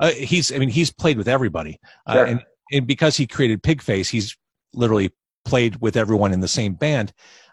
Uh, 0.00 0.10
he's, 0.10 0.52
I 0.52 0.58
mean, 0.58 0.70
he's 0.70 0.90
played 0.90 1.18
with 1.18 1.28
everybody, 1.28 1.78
uh, 2.06 2.14
Sure. 2.14 2.24
and 2.24 2.42
and 2.72 2.86
because 2.86 3.16
he 3.16 3.26
created 3.26 3.62
Pigface, 3.62 4.08
he's 4.08 4.36
literally 4.72 5.10
played 5.44 5.76
with 5.82 5.96
everyone 5.96 6.32
in 6.32 6.40
the 6.40 6.48
same 6.48 6.72
band. 6.72 7.12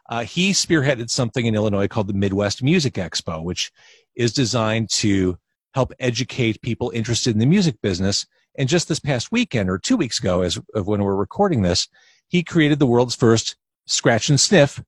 Uh, 0.10 0.24
he 0.24 0.52
spearheaded 0.52 1.10
something 1.10 1.46
in 1.46 1.56
Illinois 1.56 1.88
called 1.88 2.08
the 2.08 2.14
Midwest 2.14 2.64
Music 2.64 2.96
Expo, 2.96 3.44
which 3.44 3.72
is 4.16 4.34
designed 4.34 4.90
to 4.90 5.38
help 5.76 5.94
educate 6.00 6.62
people 6.64 6.92
interested 6.96 7.32
in 7.32 7.40
the 7.40 7.46
music 7.46 7.80
business. 7.82 8.26
And 8.58 8.68
just 8.68 8.88
this 8.88 9.00
past 9.00 9.32
weekend, 9.32 9.70
or 9.70 9.78
two 9.78 9.96
weeks 9.96 10.20
ago, 10.20 10.42
as 10.42 10.60
of 10.74 10.88
when 10.88 11.04
we're 11.04 11.16
recording 11.16 11.62
this, 11.62 11.88
he 12.28 12.44
created 12.44 12.80
the 12.80 12.88
world's 12.88 13.16
first 13.16 13.56
scratch 13.86 14.30
and 14.30 14.40
sniff 14.40 14.82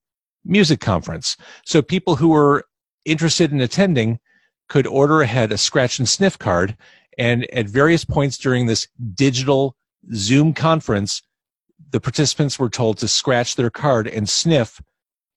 music 0.44 0.80
conference. 0.80 1.36
So 1.64 1.82
people 1.82 2.16
who 2.16 2.28
were 2.30 2.64
interested 3.04 3.52
in 3.52 3.60
attending 3.60 4.18
could 4.68 4.88
order 4.88 5.22
ahead 5.22 5.52
a 5.52 5.58
scratch 5.58 6.00
and 6.00 6.08
sniff 6.08 6.36
card. 6.36 6.76
And 7.16 7.48
at 7.52 7.68
various 7.68 8.04
points 8.04 8.38
during 8.38 8.66
this 8.66 8.88
digital 9.14 9.76
Zoom 10.14 10.52
conference, 10.52 11.22
the 11.90 12.00
participants 12.00 12.58
were 12.58 12.70
told 12.70 12.98
to 12.98 13.08
scratch 13.08 13.54
their 13.54 13.70
card 13.70 14.08
and 14.08 14.28
sniff 14.28 14.80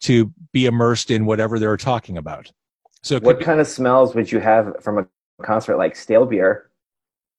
to 0.02 0.32
be 0.52 0.66
immersed 0.66 1.12
in 1.12 1.26
whatever 1.26 1.60
they're 1.60 1.78
talking 1.78 2.18
about. 2.18 2.52
So 3.02 3.20
What 3.20 3.40
be- 3.40 3.46
kind 3.46 3.60
of 3.60 3.68
smells 3.68 4.16
would 4.16 4.32
you 4.32 4.40
have 4.40 4.76
from 4.82 4.98
a 4.98 5.08
concert 5.44 5.78
like 5.78 5.96
stale 5.96 6.26
beer? 6.26 6.70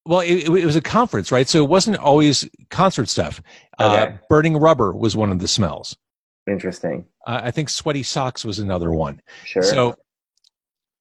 Well, 0.05 0.21
it, 0.21 0.49
it 0.49 0.64
was 0.64 0.77
a 0.77 0.81
conference, 0.81 1.33
right? 1.33 1.49
So 1.49 1.64
it 1.64 1.69
wasn't 1.69 1.99
always 1.99 2.49
concert 2.71 3.09
stuff. 3.09 3.42
Uh, 3.79 4.12
burning 4.29 4.57
rubber 4.57 4.92
was 4.92 5.16
one 5.16 5.33
of 5.33 5.40
the 5.40 5.49
smells. 5.49 5.97
Interesting. 6.49 7.05
Uh, 7.27 7.40
I 7.42 7.51
think 7.51 7.69
sweaty 7.69 8.05
socks 8.05 8.45
was 8.45 8.61
another 8.61 8.92
one. 8.92 9.21
Sure. 9.45 9.64
So, 9.64 9.97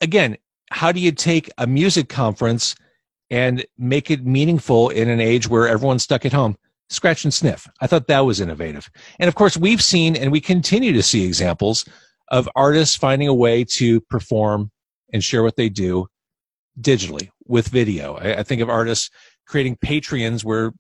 again, 0.02 0.38
how 0.72 0.92
do 0.92 1.00
you 1.00 1.12
take 1.12 1.52
a 1.60 1.68
music 1.68 2.10
conference 2.10 2.76
and 3.30 3.64
make 3.78 4.10
it 4.10 4.26
meaningful 4.26 4.90
in 4.90 5.08
an 5.08 5.20
age 5.20 5.48
where 5.48 5.68
everyone's 5.68 6.02
stuck 6.02 6.26
at 6.26 6.34
home? 6.34 6.58
Scratch 6.90 7.24
and 7.24 7.34
sniff. 7.34 7.68
I 7.82 7.88
thought 7.88 8.08
that 8.08 8.26
was 8.26 8.40
innovative. 8.40 8.90
And 9.20 9.28
of 9.28 9.36
course, 9.36 9.58
we've 9.58 9.82
seen 9.82 10.16
and 10.16 10.32
we 10.32 10.42
continue 10.42 10.94
to 10.94 11.04
see 11.04 11.26
examples 11.26 11.86
of 12.30 12.50
artists 12.56 12.96
finding 12.96 13.28
a 13.28 13.34
way 13.34 13.64
to 13.64 14.02
perform 14.02 14.72
and 15.14 15.24
share 15.24 15.44
what 15.44 15.56
they 15.56 15.70
do 15.70 16.08
digitally 16.80 17.30
with 17.48 17.68
video. 17.68 18.16
I, 18.16 18.40
I 18.40 18.44
think 18.44 18.62
of 18.62 18.70
artists 18.70 19.10
creating 19.48 19.78
Patreons 19.78 20.44
where 20.44 20.74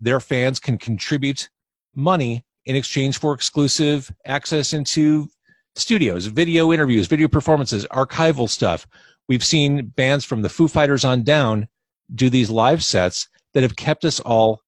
their 0.00 0.20
fans 0.20 0.60
can 0.60 0.78
contribute 0.78 1.48
money 1.94 2.44
in 2.66 2.76
exchange 2.76 3.18
for 3.18 3.32
exclusive 3.32 4.12
access 4.26 4.72
into 4.72 5.28
studios, 5.74 6.26
video 6.26 6.72
interviews, 6.72 7.06
video 7.06 7.28
performances, 7.28 7.86
archival 7.86 8.48
stuff. 8.48 8.86
We've 9.28 9.44
seen 9.44 9.86
bands 9.86 10.24
from 10.24 10.42
the 10.42 10.48
Foo 10.48 10.68
Fighters 10.68 11.04
on 11.04 11.22
down 11.22 11.68
do 12.14 12.30
these 12.30 12.50
live 12.50 12.82
sets 12.82 13.28
that 13.54 13.62
have 13.62 13.76
kept 13.76 14.04
us 14.04 14.20
all 14.20 14.60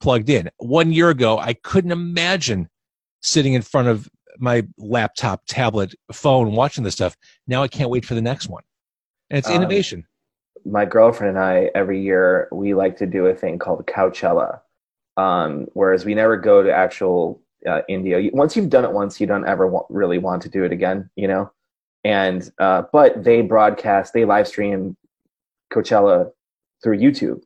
plugged 0.00 0.28
in. 0.30 0.50
One 0.58 0.92
year 0.92 1.10
ago, 1.10 1.38
I 1.38 1.54
couldn't 1.54 1.92
imagine 1.92 2.68
sitting 3.22 3.54
in 3.54 3.62
front 3.62 3.88
of 3.88 4.08
my 4.38 4.66
laptop, 4.78 5.42
tablet, 5.46 5.94
phone, 6.12 6.52
watching 6.52 6.84
this 6.84 6.94
stuff. 6.94 7.16
Now 7.46 7.62
I 7.62 7.68
can't 7.68 7.90
wait 7.90 8.04
for 8.04 8.14
the 8.14 8.22
next 8.22 8.48
one. 8.48 8.64
And 9.30 9.38
it's 9.38 9.48
Um, 9.48 9.54
innovation. 9.56 10.06
my 10.66 10.84
girlfriend 10.86 11.36
and 11.36 11.44
I 11.44 11.70
every 11.74 12.00
year 12.00 12.48
we 12.50 12.72
like 12.74 12.96
to 12.98 13.06
do 13.06 13.26
a 13.26 13.34
thing 13.34 13.58
called 13.58 13.86
Coachella. 13.86 14.60
Um, 15.16 15.68
whereas 15.74 16.04
we 16.04 16.14
never 16.14 16.36
go 16.36 16.62
to 16.62 16.72
actual 16.72 17.40
uh, 17.68 17.82
Indio. 17.88 18.28
Once 18.32 18.56
you've 18.56 18.68
done 18.70 18.84
it 18.84 18.92
once, 18.92 19.20
you 19.20 19.26
don't 19.26 19.46
ever 19.46 19.66
wa- 19.66 19.86
really 19.88 20.18
want 20.18 20.42
to 20.42 20.48
do 20.48 20.64
it 20.64 20.72
again, 20.72 21.08
you 21.16 21.28
know. 21.28 21.50
And 22.02 22.50
uh, 22.58 22.82
but 22.92 23.22
they 23.24 23.40
broadcast, 23.42 24.12
they 24.12 24.24
live 24.24 24.48
stream 24.48 24.96
Coachella 25.72 26.30
through 26.82 26.98
YouTube. 26.98 27.40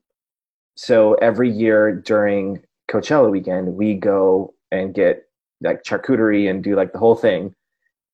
So 0.79 1.15
every 1.15 1.51
year 1.51 1.93
during 1.93 2.63
Coachella 2.89 3.29
weekend, 3.33 3.75
we 3.75 3.95
go 3.95 4.55
and 4.71 4.95
get 4.95 5.25
like 5.61 5.83
charcuterie 5.83 6.49
and 6.49 6.63
do 6.63 6.77
like 6.77 6.93
the 6.93 7.01
whole 7.01 7.17
thing, 7.17 7.53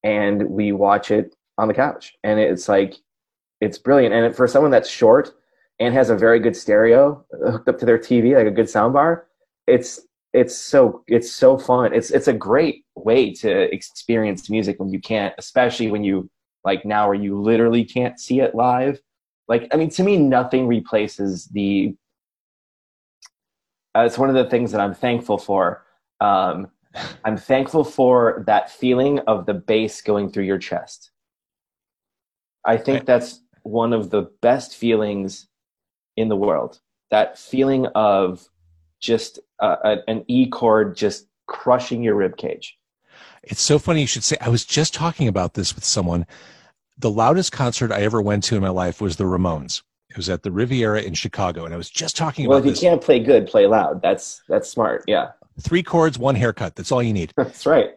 and 0.02 0.48
we 0.48 0.72
watch 0.72 1.10
it 1.10 1.36
on 1.58 1.68
the 1.68 1.74
couch. 1.74 2.14
And 2.24 2.40
it's 2.40 2.66
like 2.66 2.94
it's 3.60 3.76
brilliant. 3.76 4.14
And 4.14 4.34
for 4.34 4.48
someone 4.48 4.70
that's 4.70 4.88
short 4.88 5.34
and 5.78 5.92
has 5.92 6.08
a 6.08 6.16
very 6.16 6.40
good 6.40 6.56
stereo 6.56 7.22
hooked 7.32 7.68
up 7.68 7.78
to 7.80 7.84
their 7.84 7.98
TV, 7.98 8.34
like 8.34 8.46
a 8.46 8.50
good 8.50 8.64
soundbar, 8.64 9.24
it's 9.66 10.00
it's 10.32 10.56
so 10.56 11.04
it's 11.06 11.30
so 11.30 11.58
fun. 11.58 11.92
It's 11.92 12.12
it's 12.12 12.28
a 12.28 12.32
great 12.32 12.86
way 12.96 13.30
to 13.34 13.74
experience 13.74 14.48
music 14.48 14.80
when 14.80 14.88
you 14.88 15.00
can't, 15.00 15.34
especially 15.36 15.90
when 15.90 16.02
you 16.02 16.30
like 16.64 16.86
now 16.86 17.08
where 17.08 17.14
you 17.14 17.38
literally 17.38 17.84
can't 17.84 18.18
see 18.18 18.40
it 18.40 18.54
live. 18.54 19.02
Like 19.48 19.68
I 19.70 19.76
mean, 19.76 19.90
to 19.90 20.02
me, 20.02 20.16
nothing 20.16 20.66
replaces 20.66 21.44
the. 21.48 21.94
Uh, 23.96 24.00
it's 24.00 24.18
one 24.18 24.28
of 24.28 24.34
the 24.34 24.48
things 24.50 24.72
that 24.72 24.80
I'm 24.80 24.94
thankful 24.94 25.38
for. 25.38 25.84
Um, 26.20 26.68
I'm 27.24 27.36
thankful 27.36 27.84
for 27.84 28.42
that 28.46 28.70
feeling 28.70 29.18
of 29.20 29.46
the 29.46 29.54
bass 29.54 30.00
going 30.00 30.30
through 30.30 30.44
your 30.44 30.58
chest. 30.58 31.10
I 32.64 32.76
think 32.76 33.04
that's 33.04 33.40
one 33.62 33.92
of 33.92 34.10
the 34.10 34.30
best 34.40 34.76
feelings 34.76 35.48
in 36.16 36.28
the 36.28 36.36
world. 36.36 36.80
That 37.10 37.38
feeling 37.38 37.86
of 37.94 38.48
just 39.00 39.38
uh, 39.60 39.96
an 40.06 40.24
E 40.28 40.48
chord 40.48 40.96
just 40.96 41.26
crushing 41.46 42.02
your 42.02 42.14
rib 42.14 42.36
cage. 42.36 42.78
It's 43.42 43.60
so 43.60 43.78
funny 43.78 44.00
you 44.00 44.06
should 44.06 44.24
say. 44.24 44.36
I 44.40 44.48
was 44.48 44.64
just 44.64 44.94
talking 44.94 45.28
about 45.28 45.54
this 45.54 45.74
with 45.74 45.84
someone. 45.84 46.26
The 46.96 47.10
loudest 47.10 47.52
concert 47.52 47.92
I 47.92 48.02
ever 48.02 48.22
went 48.22 48.44
to 48.44 48.56
in 48.56 48.62
my 48.62 48.70
life 48.70 49.00
was 49.00 49.16
the 49.16 49.24
Ramones. 49.24 49.82
It 50.14 50.18
was 50.18 50.30
at 50.30 50.42
the 50.42 50.52
Riviera 50.52 51.02
in 51.02 51.14
Chicago, 51.14 51.64
and 51.64 51.74
I 51.74 51.76
was 51.76 51.90
just 51.90 52.16
talking 52.16 52.46
well, 52.46 52.58
about. 52.58 52.66
Well, 52.66 52.72
if 52.72 52.82
you 52.82 52.88
can't 52.88 53.02
play 53.02 53.18
good, 53.18 53.46
play 53.46 53.66
loud. 53.66 54.00
That's 54.00 54.42
that's 54.48 54.68
smart. 54.68 55.04
Yeah. 55.06 55.32
Three 55.60 55.82
chords, 55.82 56.18
one 56.18 56.34
haircut. 56.34 56.76
That's 56.76 56.92
all 56.92 57.02
you 57.02 57.12
need. 57.12 57.32
that's 57.36 57.66
right. 57.66 57.90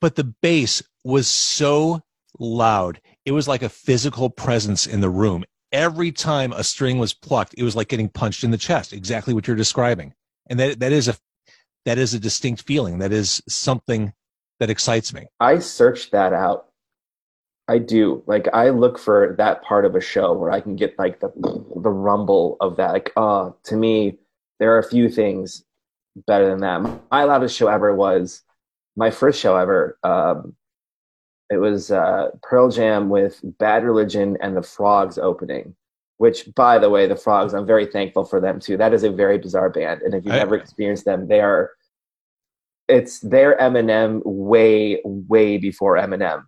But 0.00 0.14
the 0.14 0.24
bass 0.24 0.82
was 1.04 1.28
so 1.28 2.02
loud. 2.38 3.00
It 3.24 3.32
was 3.32 3.48
like 3.48 3.62
a 3.62 3.68
physical 3.68 4.30
presence 4.30 4.86
in 4.86 5.00
the 5.00 5.10
room. 5.10 5.44
Every 5.70 6.12
time 6.12 6.52
a 6.52 6.64
string 6.64 6.98
was 6.98 7.12
plucked, 7.12 7.54
it 7.58 7.62
was 7.62 7.76
like 7.76 7.88
getting 7.88 8.08
punched 8.08 8.42
in 8.42 8.50
the 8.50 8.56
chest. 8.56 8.92
Exactly 8.92 9.34
what 9.34 9.46
you're 9.46 9.56
describing 9.56 10.14
and 10.48 10.58
that 10.58 10.80
that 10.80 10.92
is 10.92 11.08
a 11.08 11.16
that 11.84 11.98
is 11.98 12.14
a 12.14 12.18
distinct 12.18 12.62
feeling. 12.62 12.98
That 12.98 13.12
is 13.12 13.42
something 13.48 14.12
that 14.60 14.70
excites 14.70 15.14
me. 15.14 15.26
I 15.40 15.58
searched 15.58 16.10
that 16.12 16.32
out. 16.32 16.67
I 17.68 17.78
do. 17.78 18.22
Like 18.26 18.48
I 18.52 18.70
look 18.70 18.98
for 18.98 19.34
that 19.38 19.62
part 19.62 19.84
of 19.84 19.94
a 19.94 20.00
show 20.00 20.32
where 20.32 20.50
I 20.50 20.60
can 20.60 20.76
get 20.76 20.98
like 20.98 21.20
the 21.20 21.30
the 21.76 21.90
rumble 21.90 22.56
of 22.60 22.76
that. 22.76 22.92
Like, 22.92 23.12
oh, 23.16 23.56
to 23.64 23.76
me, 23.76 24.18
there 24.58 24.74
are 24.74 24.78
a 24.78 24.88
few 24.88 25.08
things 25.08 25.64
better 26.26 26.48
than 26.48 26.60
that. 26.60 27.00
My 27.10 27.24
loudest 27.24 27.56
show 27.56 27.68
ever 27.68 27.94
was 27.94 28.42
my 28.96 29.10
first 29.10 29.40
show 29.40 29.56
ever. 29.56 29.98
Um, 30.02 30.56
it 31.50 31.58
was 31.58 31.90
uh, 31.90 32.30
Pearl 32.42 32.70
Jam 32.70 33.08
with 33.08 33.40
Bad 33.58 33.84
Religion 33.84 34.36
and 34.40 34.56
the 34.56 34.62
Frogs 34.62 35.18
opening 35.18 35.74
which 36.18 36.52
by 36.54 36.78
the 36.78 36.90
way 36.90 37.06
the 37.06 37.16
frogs 37.16 37.54
i'm 37.54 37.66
very 37.66 37.86
thankful 37.86 38.24
for 38.24 38.40
them 38.40 38.60
too 38.60 38.76
that 38.76 38.92
is 38.92 39.02
a 39.02 39.10
very 39.10 39.38
bizarre 39.38 39.70
band 39.70 40.02
and 40.02 40.14
if 40.14 40.24
you've 40.24 40.34
I, 40.34 40.38
never 40.38 40.56
experienced 40.56 41.04
them 41.04 41.26
they 41.26 41.40
are 41.40 41.70
it's 42.88 43.20
their 43.20 43.56
eminem 43.56 44.20
way 44.24 45.00
way 45.04 45.56
before 45.56 45.96
eminem 45.96 46.44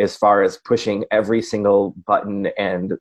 as 0.00 0.16
far 0.16 0.42
as 0.42 0.58
pushing 0.64 1.04
every 1.10 1.42
single 1.42 1.94
button 2.06 2.46
and 2.58 2.94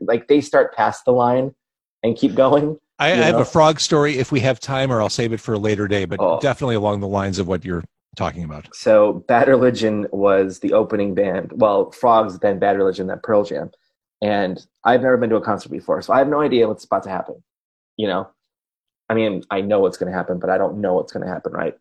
like 0.00 0.28
they 0.28 0.40
start 0.40 0.74
past 0.74 1.04
the 1.04 1.12
line 1.12 1.54
and 2.02 2.16
keep 2.16 2.34
going 2.34 2.76
I, 2.98 3.12
I 3.12 3.16
have 3.16 3.40
a 3.40 3.44
frog 3.44 3.80
story 3.80 4.18
if 4.18 4.30
we 4.32 4.40
have 4.40 4.60
time 4.60 4.92
or 4.92 5.00
i'll 5.00 5.08
save 5.08 5.32
it 5.32 5.40
for 5.40 5.54
a 5.54 5.58
later 5.58 5.88
day 5.88 6.04
but 6.04 6.20
oh. 6.20 6.40
definitely 6.40 6.74
along 6.74 7.00
the 7.00 7.08
lines 7.08 7.38
of 7.38 7.48
what 7.48 7.64
you're 7.64 7.84
talking 8.16 8.44
about 8.44 8.68
so 8.74 9.24
bad 9.28 9.48
religion 9.48 10.06
was 10.12 10.58
the 10.58 10.72
opening 10.72 11.14
band 11.14 11.50
well 11.54 11.90
frogs 11.92 12.38
then 12.40 12.58
bad 12.58 12.76
religion 12.76 13.06
then 13.06 13.20
pearl 13.22 13.44
jam 13.44 13.70
and 14.22 14.64
I've 14.84 15.02
never 15.02 15.16
been 15.16 15.30
to 15.30 15.36
a 15.36 15.40
concert 15.40 15.70
before, 15.70 16.00
so 16.00 16.12
I 16.12 16.18
have 16.18 16.28
no 16.28 16.40
idea 16.40 16.68
what's 16.68 16.84
about 16.84 17.02
to 17.02 17.10
happen. 17.10 17.42
You 17.96 18.06
know, 18.06 18.30
I 19.08 19.14
mean, 19.14 19.42
I 19.50 19.60
know 19.60 19.80
what's 19.80 19.98
going 19.98 20.10
to 20.10 20.16
happen, 20.16 20.38
but 20.38 20.48
I 20.48 20.56
don't 20.56 20.80
know 20.80 20.94
what's 20.94 21.12
going 21.12 21.26
to 21.26 21.32
happen, 21.32 21.52
right? 21.52 21.74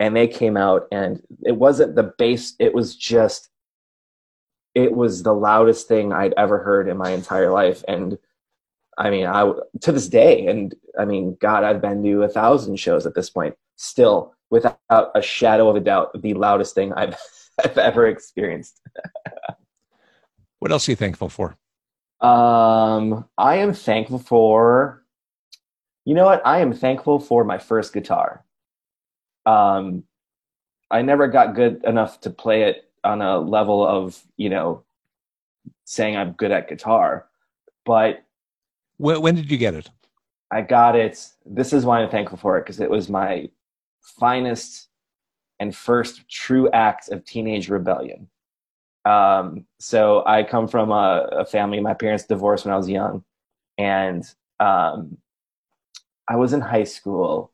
And 0.00 0.16
they 0.16 0.26
came 0.26 0.56
out, 0.56 0.88
and 0.90 1.22
it 1.44 1.56
wasn't 1.56 1.94
the 1.94 2.14
bass; 2.16 2.54
it 2.58 2.74
was 2.74 2.96
just, 2.96 3.47
it 4.78 4.94
was 4.94 5.22
the 5.22 5.34
loudest 5.34 5.88
thing 5.88 6.12
I'd 6.12 6.34
ever 6.36 6.58
heard 6.58 6.88
in 6.88 6.96
my 6.96 7.10
entire 7.10 7.50
life, 7.50 7.84
and 7.88 8.18
I 8.96 9.10
mean, 9.10 9.26
I 9.26 9.52
to 9.82 9.92
this 9.92 10.08
day, 10.08 10.46
and 10.46 10.74
I 10.98 11.04
mean, 11.04 11.36
God, 11.40 11.64
I've 11.64 11.80
been 11.80 12.02
to 12.02 12.22
a 12.22 12.28
thousand 12.28 12.76
shows 12.76 13.06
at 13.06 13.14
this 13.14 13.30
point, 13.30 13.54
still 13.76 14.34
without 14.50 14.78
a 15.14 15.22
shadow 15.22 15.68
of 15.68 15.76
a 15.76 15.80
doubt, 15.80 16.20
the 16.22 16.34
loudest 16.34 16.74
thing 16.74 16.92
I've 16.92 17.16
I've 17.64 17.78
ever 17.78 18.06
experienced. 18.06 18.80
What 20.60 20.72
else 20.72 20.88
are 20.88 20.92
you 20.92 20.96
thankful 20.96 21.28
for? 21.28 21.56
Um, 22.20 23.26
I 23.38 23.56
am 23.58 23.72
thankful 23.72 24.18
for, 24.18 25.04
you 26.04 26.14
know 26.14 26.24
what? 26.24 26.44
I 26.44 26.58
am 26.60 26.72
thankful 26.72 27.20
for 27.20 27.44
my 27.44 27.58
first 27.58 27.92
guitar. 27.92 28.44
Um, 29.46 30.02
I 30.90 31.02
never 31.02 31.28
got 31.28 31.54
good 31.54 31.84
enough 31.84 32.20
to 32.22 32.30
play 32.30 32.64
it 32.64 32.87
on 33.04 33.22
a 33.22 33.38
level 33.38 33.86
of, 33.86 34.20
you 34.36 34.48
know, 34.48 34.84
saying 35.84 36.16
I'm 36.16 36.32
good 36.32 36.50
at 36.50 36.68
guitar, 36.68 37.26
but. 37.84 38.24
When, 38.96 39.20
when 39.20 39.34
did 39.34 39.50
you 39.50 39.58
get 39.58 39.74
it? 39.74 39.90
I 40.50 40.62
got 40.62 40.96
it. 40.96 41.26
This 41.44 41.72
is 41.72 41.84
why 41.84 42.00
I'm 42.00 42.10
thankful 42.10 42.38
for 42.38 42.56
it 42.58 42.62
because 42.62 42.80
it 42.80 42.90
was 42.90 43.08
my 43.08 43.50
finest 44.00 44.88
and 45.60 45.74
first 45.74 46.28
true 46.28 46.70
act 46.70 47.08
of 47.10 47.24
teenage 47.24 47.68
rebellion. 47.68 48.28
Um, 49.04 49.66
so 49.78 50.22
I 50.26 50.42
come 50.42 50.68
from 50.68 50.90
a, 50.90 51.28
a, 51.32 51.44
family. 51.44 51.80
My 51.80 51.94
parents 51.94 52.24
divorced 52.24 52.64
when 52.64 52.74
I 52.74 52.76
was 52.76 52.88
young, 52.88 53.24
and 53.78 54.24
um, 54.60 55.16
I 56.28 56.36
was 56.36 56.52
in 56.52 56.60
high 56.60 56.84
school, 56.84 57.52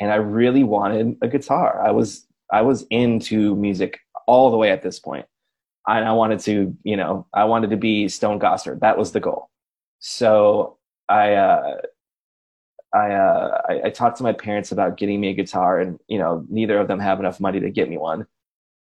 and 0.00 0.10
I 0.10 0.16
really 0.16 0.64
wanted 0.64 1.16
a 1.22 1.28
guitar. 1.28 1.80
I 1.86 1.92
was 1.92 2.26
I 2.50 2.62
was 2.62 2.84
into 2.90 3.54
music 3.56 4.00
all 4.28 4.50
the 4.50 4.56
way 4.56 4.70
at 4.70 4.82
this 4.82 5.00
point. 5.00 5.26
and 5.86 6.04
I 6.04 6.12
wanted 6.12 6.40
to, 6.40 6.76
you 6.84 6.96
know, 6.96 7.26
I 7.32 7.44
wanted 7.44 7.70
to 7.70 7.76
be 7.76 8.08
Stone 8.08 8.38
Gossard. 8.40 8.80
That 8.80 8.98
was 8.98 9.12
the 9.12 9.20
goal. 9.20 9.50
So 9.98 10.78
I. 11.08 11.34
Uh, 11.34 11.76
I, 12.90 13.10
uh, 13.12 13.60
I, 13.68 13.80
I 13.84 13.90
talked 13.90 14.16
to 14.16 14.22
my 14.22 14.32
parents 14.32 14.72
about 14.72 14.96
getting 14.96 15.20
me 15.20 15.28
a 15.28 15.34
guitar, 15.34 15.78
and 15.78 16.00
you 16.08 16.18
know, 16.18 16.46
neither 16.48 16.78
of 16.78 16.88
them 16.88 16.98
have 16.98 17.20
enough 17.20 17.38
money 17.38 17.60
to 17.60 17.68
get 17.68 17.90
me 17.90 17.98
one 17.98 18.26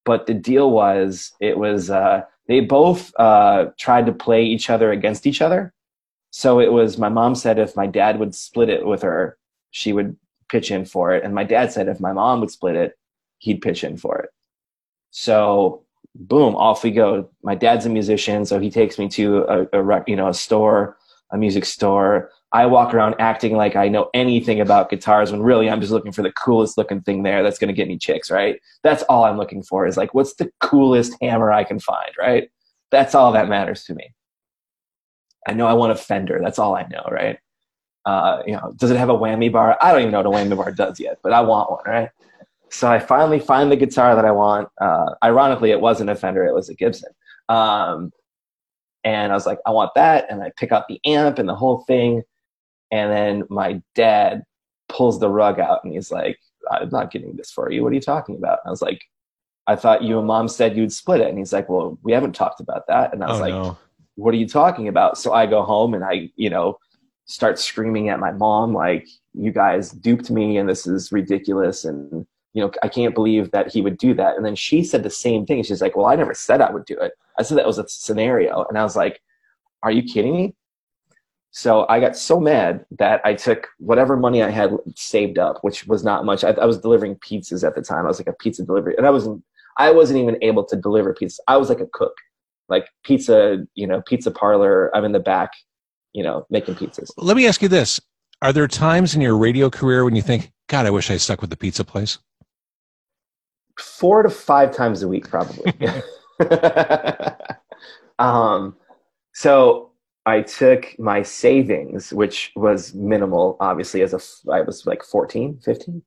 but 0.08 0.26
the 0.26 0.34
deal 0.34 0.72
was 0.72 1.34
it 1.42 1.58
was 1.58 1.90
uh, 1.90 2.22
they 2.48 2.62
both 2.62 3.12
uh, 3.20 3.66
tried 3.78 4.06
to 4.06 4.14
play 4.14 4.46
each 4.46 4.70
other 4.70 4.94
against 4.94 5.28
each 5.28 5.42
other. 5.42 5.74
So 6.32 6.62
it 6.62 6.72
was 6.72 6.98
my 6.98 7.10
mom 7.10 7.36
said 7.36 7.60
if 7.60 7.76
my 7.76 7.88
dad 7.88 8.18
would 8.18 8.34
split 8.34 8.70
it 8.70 8.86
with 8.86 9.02
her, 9.02 9.38
she 9.72 9.92
would 9.92 10.16
pitch 10.48 10.72
in 10.72 10.86
for 10.86 11.14
it, 11.14 11.26
and 11.26 11.36
my 11.36 11.44
dad 11.44 11.74
said 11.74 11.90
if 11.90 12.00
my 12.00 12.14
mom 12.14 12.40
would 12.40 12.52
split 12.52 12.78
it, 12.78 12.98
he'd 13.40 13.62
pitch 13.62 13.84
in 13.84 13.98
for 13.98 14.18
it. 14.20 14.30
So 15.19 15.82
boom, 16.13 16.56
off 16.56 16.84
we 16.84 16.91
go. 16.91 17.27
My 17.41 17.56
dad's 17.56 17.88
a 17.88 17.89
musician, 17.89 18.45
so 18.45 18.60
he 18.60 18.69
takes 18.69 18.99
me 18.99 19.08
to 19.10 19.39
a, 19.49 19.82
a 19.82 20.03
you 20.06 20.15
know 20.15 20.27
a 20.27 20.34
store, 20.34 20.95
a 21.32 21.38
music 21.39 21.65
store. 21.65 22.30
I 22.51 22.67
walk 22.67 22.93
around 22.93 23.15
acting 23.17 23.58
like 23.58 23.75
I 23.75 23.88
know 23.88 24.12
anything 24.13 24.62
about 24.62 24.91
guitars 24.91 25.32
when 25.32 25.41
really 25.41 25.71
I'm 25.71 25.82
just 25.82 25.91
looking 25.91 26.12
for 26.12 26.21
the 26.21 26.32
coolest 26.34 26.77
looking 26.77 27.01
thing 27.01 27.23
there 27.23 27.41
that's 27.41 27.58
going 27.58 27.69
to 27.69 27.73
get 27.73 27.88
me 27.88 27.97
chicks, 27.97 28.30
right? 28.30 28.62
That's 28.84 29.01
all 29.10 29.23
I'm 29.23 29.38
looking 29.38 29.63
for 29.63 29.88
is 29.88 29.97
like, 29.97 30.13
what's 30.13 30.36
the 30.36 30.51
coolest 30.60 31.15
hammer 31.19 31.51
I 31.51 31.63
can 31.63 31.80
find, 31.80 32.12
right? 32.19 32.51
That's 32.91 33.15
all 33.15 33.32
that 33.32 33.49
matters 33.49 33.86
to 33.86 33.95
me. 33.95 34.13
I 35.47 35.53
know 35.53 35.65
I 35.65 35.73
want 35.73 35.93
a 35.93 35.95
Fender. 35.95 36.39
That's 36.43 36.60
all 36.60 36.75
I 36.75 36.84
know, 36.91 37.03
right? 37.12 37.39
Uh, 38.06 38.43
you 38.45 38.53
know, 38.53 38.71
does 38.77 38.91
it 38.91 38.97
have 38.97 39.10
a 39.10 39.17
whammy 39.17 39.51
bar? 39.51 39.80
I 39.82 39.91
don't 39.91 40.01
even 40.01 40.12
know 40.12 40.21
what 40.21 40.27
a 40.27 40.45
whammy 40.45 40.56
bar 40.56 40.71
does 40.71 40.99
yet, 40.99 41.17
but 41.23 41.34
I 41.34 41.41
want 41.41 41.71
one, 41.71 41.84
right? 41.88 42.10
So 42.69 42.89
I 42.89 42.99
finally 42.99 43.39
find 43.39 43.71
the 43.71 43.75
guitar 43.75 44.15
that 44.15 44.25
I 44.25 44.32
want. 44.32 44.69
Uh, 44.80 45.15
ironically, 45.23 45.71
it 45.71 45.80
wasn't 45.80 46.10
a 46.10 46.15
Fender; 46.15 46.45
it 46.45 46.53
was 46.53 46.69
a 46.69 46.75
Gibson. 46.75 47.12
Um, 47.49 48.12
and 49.03 49.32
I 49.32 49.36
was 49.36 49.45
like, 49.45 49.60
I 49.65 49.71
want 49.71 49.91
that, 49.95 50.25
and 50.30 50.43
I 50.43 50.51
pick 50.58 50.71
out 50.71 50.88
the 50.88 50.99
amp 51.06 51.39
and 51.39 51.47
the 51.47 51.56
whole 51.56 51.86
thing 51.86 52.23
and 52.91 53.12
then 53.12 53.43
my 53.49 53.82
dad 53.95 54.43
pulls 54.89 55.19
the 55.19 55.30
rug 55.30 55.60
out 55.60 55.84
and 55.84 55.93
he's 55.93 56.12
like, 56.12 56.39
I'm 56.71 56.89
not 56.89 57.12
getting 57.12 57.36
this 57.36 57.51
for 57.51 57.71
you. 57.71 57.84
What 57.84 57.91
are 57.91 57.95
you 57.95 58.01
talking 58.01 58.36
about? 58.36 58.60
And 58.63 58.69
I 58.69 58.71
was 58.71 58.82
like, 58.82 59.01
I 59.67 59.75
thought 59.75 60.03
you 60.03 60.17
and 60.17 60.27
mom 60.27 60.47
said 60.47 60.77
you'd 60.77 60.93
split 60.93 61.21
it. 61.21 61.27
And 61.27 61.38
he's 61.38 61.53
like, 61.53 61.67
Well, 61.69 61.97
we 62.03 62.13
haven't 62.13 62.36
talked 62.36 62.62
about 62.62 62.88
that. 62.88 63.13
And 63.13 63.23
I 63.23 63.27
was 63.27 63.39
oh, 63.39 63.41
like, 63.41 63.53
no. 63.53 63.77
What 64.15 64.34
are 64.34 64.38
you 64.38 64.47
talking 64.47 64.88
about? 64.88 65.17
So 65.17 65.34
I 65.34 65.45
go 65.45 65.62
home 65.62 65.93
and 65.93 66.03
I, 66.03 66.32
you 66.36 66.49
know, 66.49 66.80
start 67.25 67.60
screaming 67.60 68.10
at 68.10 68.19
my 68.19 68.32
mom, 68.32 68.73
like, 68.73 69.08
You 69.34 69.51
guys 69.51 69.91
duped 69.91 70.32
me 70.32 70.58
and 70.58 70.67
this 70.69 70.88
is 70.88 71.12
ridiculous. 71.12 71.86
And, 71.86 72.25
you 72.58 72.63
know, 72.63 72.72
I 72.82 72.88
can't 72.88 73.13
believe 73.13 73.52
that 73.52 73.72
he 73.72 73.82
would 73.82 74.00
do 74.00 74.15
that. 74.15 74.36
And 74.36 74.43
then 74.43 74.56
she 74.56 74.84
said 74.84 75.04
the 75.04 75.12
same 75.12 75.46
thing. 75.46 75.62
She's 75.62 75.80
like, 75.80 75.96
Well, 75.96 76.08
I 76.08 76.15
never 76.15 76.34
said 76.34 76.60
I 76.60 76.72
would 76.72 76.86
do 76.86 76.98
it. 77.00 77.12
I 77.38 77.43
said 77.43 77.56
that 77.60 77.67
was 77.67 77.78
a 77.78 77.88
scenario. 77.88 78.65
And 78.67 78.80
I 78.80 78.84
was 78.84 78.96
like, 78.96 79.22
Are 79.84 79.91
you 79.91 80.02
kidding 80.02 80.36
me? 80.36 80.56
So 81.52 81.86
I 81.88 82.00
got 82.00 82.17
so 82.17 82.39
mad 82.39 82.84
that 82.98 83.22
I 83.24 83.36
took 83.36 83.67
whatever 83.78 84.17
money 84.17 84.41
I 84.41 84.50
had 84.50 84.72
saved 84.96 85.38
up, 85.38 85.60
which 85.62 85.86
was 85.86 86.04
not 86.04 86.26
much. 86.26 86.43
I, 86.43 86.50
I, 86.50 86.65
was 86.65 86.80
delivering 86.80 87.15
pizzas 87.17 87.63
at 87.63 87.76
the 87.76 87.84
time. 87.84 88.06
I 88.06 88.08
was 88.08 88.20
like 88.20 88.28
a 88.28 88.34
pizza 88.34 88.63
delivery, 88.63 88.96
and 88.98 89.06
I 89.06 89.12
wasn't. 89.12 89.43
I 89.78 89.91
wasn't 89.91 90.20
even 90.20 90.38
able 90.41 90.63
to 90.65 90.76
deliver 90.76 91.13
pizzas. 91.13 91.38
I 91.48 91.58
was 91.58 91.70
like 91.70 91.80
a 91.80 91.88
cook. 91.93 92.15
like 92.70 92.89
pizza, 93.04 93.67
you 93.76 93.86
know, 93.86 94.02
pizza 94.02 94.32
parlor. 94.32 94.89
I'm 94.96 95.06
in 95.06 95.12
the 95.12 95.20
back, 95.20 95.52
you 96.13 96.24
know, 96.24 96.48
making 96.50 96.74
pizzas. 96.74 97.12
Let 97.17 97.38
me 97.38 97.46
ask 97.46 97.62
you 97.62 97.70
this: 97.70 98.02
Are 98.41 98.52
there 98.52 98.67
times 98.67 99.13
in 99.13 99.22
your 99.22 99.38
radio 99.38 99.70
career 99.70 100.04
when 100.04 100.15
you 100.15 100.24
think, 100.24 100.52
"God, 100.67 100.88
I 100.88 100.89
wish 100.89 101.12
I 101.12 101.17
stuck 101.17 101.41
with 101.41 101.52
the 101.52 101.58
pizza 101.58 101.84
place"? 101.84 102.17
Four 103.78 104.24
to 104.24 104.30
five 104.30 104.76
times 104.76 105.04
a 105.04 105.08
week, 105.08 105.30
probably. 105.30 105.74
um, 108.20 108.76
so 109.34 109.92
I 110.26 110.42
took 110.42 110.98
my 111.00 111.22
savings, 111.22 112.12
which 112.12 112.52
was 112.56 112.94
minimal, 112.94 113.58
obviously, 113.60 114.02
as 114.02 114.13
a 114.13 114.52
I 114.52 114.62
was 114.62 114.86
like 114.86 115.04
14, 115.04 115.60
15, 115.63 116.02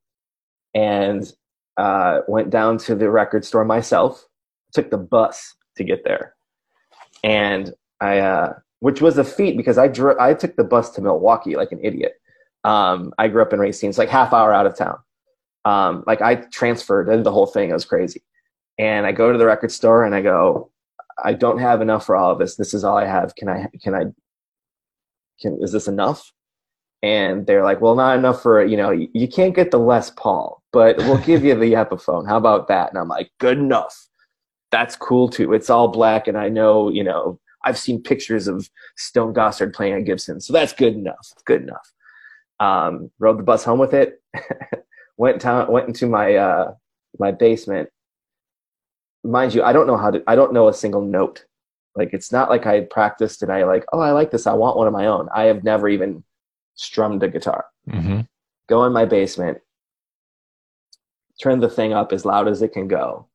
and 0.75 1.33
uh, 1.77 2.21
went 2.29 2.51
down 2.51 2.79
to 2.79 2.95
the 2.95 3.11
record 3.11 3.45
store 3.45 3.65
myself. 3.65 4.27
Took 4.73 4.91
the 4.91 4.99
bus 4.99 5.55
to 5.77 5.85
get 5.85 6.05
there, 6.05 6.35
and 7.25 7.73
I, 8.01 8.19
uh, 8.19 8.53
which 8.81 9.01
was 9.01 9.19
a 9.19 9.25
feat 9.25 9.57
because 9.57 9.79
I 9.79 9.89
drew, 9.89 10.15
I 10.21 10.35
took 10.35 10.55
the 10.55 10.65
bus 10.65 10.91
to 10.91 11.01
Milwaukee 11.01 11.57
like 11.57 11.73
an 11.73 11.81
idiot. 11.83 12.21
Um, 12.63 13.13
I 13.19 13.29
grew 13.29 13.43
up 13.43 13.53
in 13.53 13.59
Racine, 13.59 13.89
it's 13.89 13.99
like 13.99 14.11
half 14.11 14.33
hour 14.33 14.53
out 14.53 14.67
of 14.67 14.77
town. 14.77 14.99
Um, 15.65 16.05
like 16.07 16.23
I 16.23 16.37
transferred, 16.37 17.25
the 17.25 17.33
whole 17.33 17.47
thing. 17.47 17.71
It 17.71 17.75
was 17.75 17.85
crazy. 17.85 18.23
And 18.79 19.07
I 19.07 19.13
go 19.13 19.31
to 19.31 19.39
the 19.39 19.47
record 19.47 19.71
store 19.73 20.05
and 20.05 20.15
I 20.15 20.23
go, 20.23 20.71
I 21.23 21.35
don't 21.35 21.59
have 21.59 21.83
enough 21.83 22.07
for 22.07 22.17
all 22.17 22.33
of 22.33 22.39
this. 22.39 22.57
This 22.57 22.73
is 22.73 22.83
all 22.83 22.97
I 22.97 23.05
have. 23.05 23.35
Can 23.35 23.49
I, 23.49 23.69
can 23.83 23.95
I, 23.95 24.05
can, 25.41 25.59
is 25.61 25.73
this 25.73 25.87
enough? 25.87 26.33
And 27.03 27.47
they're 27.47 27.65
like, 27.65 27.81
well, 27.81 27.95
not 27.95 28.19
enough 28.19 28.43
for, 28.43 28.65
you 28.65 28.77
know, 28.77 28.91
you 28.91 29.29
can't 29.29 29.55
get 29.55 29.71
the 29.71 29.79
Les 29.79 30.11
Paul, 30.11 30.63
but 30.73 30.97
we'll 30.99 31.19
give 31.19 31.45
you 31.45 31.55
the 31.55 31.73
Epiphone. 31.75 32.27
How 32.27 32.37
about 32.37 32.69
that? 32.69 32.91
And 32.91 32.99
I'm 32.99 33.09
like, 33.09 33.31
good 33.39 33.59
enough. 33.59 34.09
That's 34.71 34.97
cool 34.97 35.29
too. 35.29 35.53
It's 35.53 35.71
all 35.71 35.89
black. 35.89 36.29
And 36.29 36.39
I 36.39 36.49
know, 36.49 36.91
you 36.91 37.05
know, 37.05 37.39
I've 37.65 37.79
seen 37.79 38.03
pictures 38.03 38.49
of 38.49 38.69
Stone 38.97 39.35
Gossard 39.35 39.75
playing 39.75 39.95
a 39.95 40.03
Gibson. 40.03 40.41
So 40.41 40.53
that's 40.53 40.73
good 40.73 40.95
enough. 40.95 41.33
Good 41.45 41.63
enough. 41.63 41.93
Um, 42.61 43.11
rode 43.19 43.39
the 43.39 43.43
bus 43.43 43.65
home 43.65 43.79
with 43.79 43.95
it. 43.95 44.23
went 45.21 45.41
down, 45.43 45.71
went 45.71 45.87
into 45.87 46.07
my, 46.07 46.35
uh, 46.35 46.75
my 47.19 47.31
basement 47.31 47.89
mind 49.25 49.55
you, 49.55 49.63
I 49.63 49.73
don't 49.73 49.87
know 49.87 49.97
how 49.97 50.11
to, 50.11 50.23
I 50.27 50.35
don't 50.35 50.53
know 50.53 50.69
a 50.69 50.75
single 50.75 51.03
note. 51.03 51.45
Like, 51.97 52.11
it's 52.13 52.33
not 52.33 52.49
like 52.49 52.67
I 52.67 52.83
practiced 52.83 53.43
and 53.43 53.53
I 53.53 53.65
like, 53.65 53.85
oh, 53.93 54.01
I 54.01 54.13
like 54.13 54.31
this. 54.31 54.47
I 54.47 54.53
want 54.55 54.77
one 54.77 54.87
of 54.87 54.93
my 54.93 55.07
own. 55.07 55.29
I 55.35 55.45
have 55.45 55.65
never 55.65 55.89
even 55.89 56.25
strummed 56.75 57.23
a 57.23 57.29
guitar. 57.29 57.67
Mm-hmm. 57.89 58.21
Go 58.69 58.85
in 58.85 58.93
my 58.93 59.05
basement, 59.05 59.59
turn 61.43 61.61
the 61.61 61.69
thing 61.69 61.93
up 61.93 62.13
as 62.13 62.25
loud 62.25 62.49
as 62.49 62.63
it 62.63 62.73
can 62.73 62.87
go, 62.87 63.27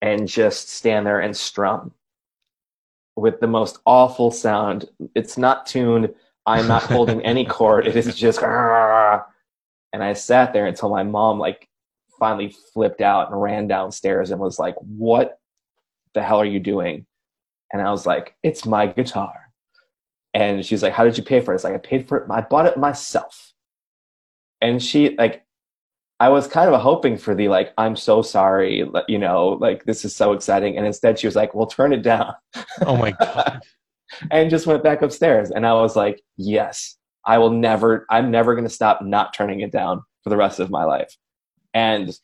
and 0.00 0.28
just 0.28 0.70
stand 0.70 1.06
there 1.06 1.20
and 1.20 1.36
strum 1.36 1.92
with 3.16 3.40
the 3.40 3.48
most 3.48 3.78
awful 3.84 4.30
sound. 4.30 4.88
It's 5.14 5.36
not 5.36 5.66
tuned. 5.66 6.14
I'm 6.46 6.68
not 6.68 6.82
holding 6.94 7.20
any 7.22 7.44
chord. 7.44 7.88
It 7.88 7.96
is 7.96 8.14
just, 8.14 8.40
and 9.96 10.04
I 10.04 10.12
sat 10.12 10.52
there 10.52 10.66
until 10.66 10.90
my 10.90 11.04
mom 11.04 11.38
like 11.38 11.70
finally 12.20 12.54
flipped 12.74 13.00
out 13.00 13.30
and 13.30 13.40
ran 13.40 13.66
downstairs 13.66 14.30
and 14.30 14.38
was 14.38 14.58
like, 14.58 14.74
What 14.80 15.38
the 16.12 16.22
hell 16.22 16.36
are 16.36 16.44
you 16.44 16.60
doing? 16.60 17.06
And 17.72 17.80
I 17.80 17.90
was 17.90 18.04
like, 18.04 18.36
It's 18.42 18.66
my 18.66 18.88
guitar. 18.88 19.32
And 20.34 20.66
she's 20.66 20.82
like, 20.82 20.92
How 20.92 21.04
did 21.04 21.16
you 21.16 21.24
pay 21.24 21.40
for 21.40 21.52
it? 21.52 21.54
It's 21.54 21.64
like, 21.64 21.72
I 21.72 21.78
paid 21.78 22.06
for 22.06 22.18
it. 22.18 22.30
I 22.30 22.42
bought 22.42 22.66
it 22.66 22.76
myself. 22.76 23.54
And 24.60 24.82
she, 24.82 25.16
like, 25.16 25.46
I 26.20 26.28
was 26.28 26.46
kind 26.46 26.68
of 26.68 26.78
hoping 26.78 27.16
for 27.16 27.34
the, 27.34 27.48
like, 27.48 27.72
I'm 27.78 27.96
so 27.96 28.20
sorry, 28.20 28.86
you 29.08 29.18
know, 29.18 29.56
like, 29.62 29.84
this 29.84 30.04
is 30.04 30.14
so 30.14 30.32
exciting. 30.34 30.76
And 30.76 30.86
instead 30.86 31.18
she 31.18 31.26
was 31.26 31.36
like, 31.36 31.54
Well, 31.54 31.68
turn 31.68 31.94
it 31.94 32.02
down. 32.02 32.34
Oh 32.82 32.98
my 32.98 33.12
God. 33.12 33.62
and 34.30 34.50
just 34.50 34.66
went 34.66 34.82
back 34.82 35.00
upstairs. 35.00 35.50
And 35.52 35.66
I 35.66 35.72
was 35.72 35.96
like, 35.96 36.20
Yes, 36.36 36.98
I 37.26 37.38
will 37.38 37.50
never, 37.50 38.06
I'm 38.08 38.30
never 38.30 38.54
going 38.54 38.66
to 38.66 38.72
stop 38.72 39.02
not 39.02 39.34
turning 39.34 39.60
it 39.60 39.72
down 39.72 40.02
for 40.22 40.30
the 40.30 40.36
rest 40.36 40.60
of 40.60 40.70
my 40.70 40.84
life. 40.84 41.16
And 41.74 42.16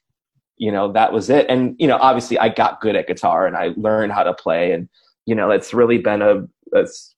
you 0.63 0.71
know 0.71 0.93
that 0.93 1.13
was 1.13 1.29
it. 1.29 1.47
And 1.49 1.75
you 1.79 1.89
know 1.89 1.97
obviously 1.97 2.39
i 2.39 2.49
got 2.49 2.81
good 2.81 2.95
at 2.95 3.09
guitar 3.09 3.47
and 3.47 3.57
i 3.57 3.71
learned 3.77 4.13
how 4.13 4.23
to 4.23 4.33
play 4.33 4.73
and 4.73 4.89
you 5.27 5.35
know 5.35 5.51
it's 5.51 5.75
really 5.75 5.99
been 5.99 6.23
a 6.23 6.47
it's, 6.73 7.15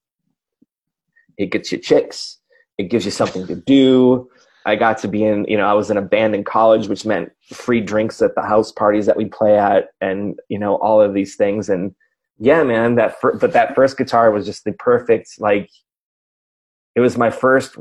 it 1.37 1.51
gets 1.51 1.71
you 1.71 1.79
chicks. 1.79 2.39
It 2.79 2.85
gives 2.85 3.05
you 3.05 3.11
something 3.11 3.47
to 3.47 3.55
do. 3.55 4.29
I 4.67 4.77
got 4.77 4.99
to 4.99 5.09
be 5.09 5.25
in 5.25 5.45
you 5.47 5.59
know 5.59 5.67
i 5.67 5.75
was 5.75 5.91
in 5.91 5.99
a 5.99 6.03
band 6.03 6.35
in 6.35 6.43
college 6.43 6.89
which 6.89 7.05
meant 7.05 7.33
free 7.53 7.83
drinks 7.83 8.23
at 8.23 8.35
the 8.35 8.43
house 8.43 8.73
parties 8.73 9.05
that 9.07 9.19
we 9.19 9.27
play 9.27 9.59
at 9.59 9.89
and 10.01 10.41
you 10.49 10.59
know 10.59 10.77
all 10.77 11.03
of 11.03 11.13
these 11.13 11.37
things. 11.37 11.69
And 11.69 11.95
yeah 12.39 12.63
man 12.65 12.95
that 12.95 13.21
fir- 13.21 13.39
but 13.39 13.53
that 13.53 13.75
first 13.75 13.99
guitar 13.99 14.31
was 14.31 14.47
just 14.47 14.65
the 14.65 14.73
perfect 14.73 15.39
like 15.39 15.69
it 16.95 17.01
was 17.01 17.17
my 17.17 17.31
first 17.31 17.77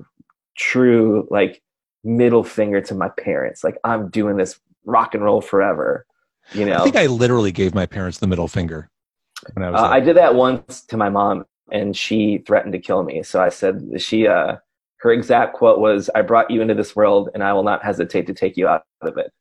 true 0.57 1.27
like 1.29 1.61
middle 2.03 2.43
finger 2.43 2.81
to 2.81 2.95
my 2.95 3.09
parents. 3.09 3.63
Like 3.63 3.77
I'm 3.83 4.09
doing 4.09 4.37
this 4.37 4.59
rock 4.85 5.13
and 5.13 5.23
roll 5.23 5.41
forever. 5.41 6.05
You 6.53 6.65
know, 6.65 6.79
I 6.79 6.83
think 6.83 6.95
I 6.95 7.05
literally 7.05 7.51
gave 7.51 7.73
my 7.73 7.85
parents 7.85 8.17
the 8.17 8.27
middle 8.27 8.47
finger 8.47 8.89
when 9.53 9.65
I 9.65 9.69
was. 9.71 9.81
Uh, 9.81 9.85
I 9.85 9.99
did 9.99 10.17
that 10.17 10.35
once 10.35 10.81
to 10.87 10.97
my 10.97 11.09
mom, 11.09 11.45
and 11.71 11.95
she 11.95 12.39
threatened 12.39 12.73
to 12.73 12.79
kill 12.79 13.03
me. 13.03 13.23
So 13.23 13.41
I 13.41 13.49
said 13.49 14.01
she. 14.01 14.27
Uh, 14.27 14.57
her 14.97 15.11
exact 15.11 15.53
quote 15.53 15.79
was, 15.79 16.09
"I 16.15 16.21
brought 16.21 16.51
you 16.51 16.61
into 16.61 16.73
this 16.73 16.95
world, 16.95 17.29
and 17.33 17.43
I 17.43 17.53
will 17.53 17.63
not 17.63 17.83
hesitate 17.83 18.27
to 18.27 18.33
take 18.33 18.57
you 18.57 18.67
out 18.67 18.83
of 19.01 19.17
it." 19.17 19.31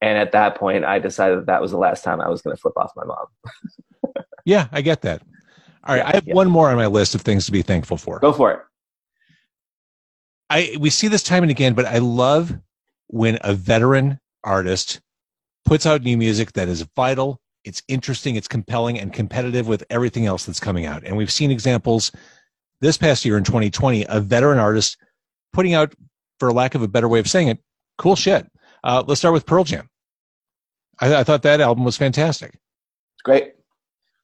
And 0.00 0.18
at 0.18 0.32
that 0.32 0.56
point, 0.56 0.84
I 0.84 0.98
decided 0.98 1.38
that, 1.38 1.46
that 1.46 1.62
was 1.62 1.70
the 1.70 1.78
last 1.78 2.04
time 2.04 2.20
I 2.20 2.28
was 2.28 2.42
going 2.42 2.54
to 2.54 2.60
flip 2.60 2.76
off 2.76 2.92
my 2.96 3.04
mom. 3.04 4.14
yeah, 4.44 4.68
I 4.72 4.82
get 4.82 5.02
that. 5.02 5.22
All 5.84 5.94
right, 5.94 6.04
yeah, 6.04 6.08
I 6.08 6.14
have 6.14 6.26
yeah. 6.26 6.34
one 6.34 6.48
more 6.48 6.70
on 6.70 6.76
my 6.76 6.86
list 6.86 7.14
of 7.14 7.22
things 7.22 7.46
to 7.46 7.52
be 7.52 7.62
thankful 7.62 7.96
for. 7.96 8.18
Go 8.18 8.32
for 8.32 8.52
it. 8.52 8.60
I 10.50 10.76
we 10.78 10.90
see 10.90 11.08
this 11.08 11.22
time 11.22 11.42
and 11.42 11.50
again, 11.50 11.74
but 11.74 11.86
I 11.86 11.98
love 11.98 12.56
when 13.08 13.38
a 13.42 13.54
veteran 13.54 14.20
artist 14.44 15.00
puts 15.64 15.86
out 15.86 16.02
new 16.02 16.16
music 16.16 16.52
that 16.52 16.68
is 16.68 16.82
vital, 16.94 17.40
it's 17.64 17.82
interesting, 17.88 18.36
it's 18.36 18.48
compelling, 18.48 18.98
and 18.98 19.12
competitive 19.12 19.66
with 19.66 19.84
everything 19.90 20.26
else 20.26 20.44
that's 20.46 20.60
coming 20.60 20.86
out. 20.86 21.04
And 21.04 21.16
we've 21.16 21.30
seen 21.30 21.50
examples 21.50 22.12
this 22.80 22.96
past 22.96 23.24
year 23.24 23.36
in 23.36 23.44
2020 23.44 24.06
of 24.06 24.26
veteran 24.26 24.58
artists 24.58 24.96
putting 25.52 25.74
out, 25.74 25.92
for 26.38 26.52
lack 26.52 26.74
of 26.74 26.82
a 26.82 26.88
better 26.88 27.08
way 27.08 27.18
of 27.18 27.28
saying 27.28 27.48
it, 27.48 27.58
cool 27.98 28.14
shit. 28.14 28.46
Uh, 28.84 29.02
let's 29.06 29.20
start 29.20 29.34
with 29.34 29.46
Pearl 29.46 29.64
Jam. 29.64 29.88
I, 31.00 31.16
I 31.16 31.24
thought 31.24 31.42
that 31.42 31.60
album 31.60 31.84
was 31.84 31.96
fantastic. 31.96 32.50
It's 32.50 33.22
great. 33.24 33.54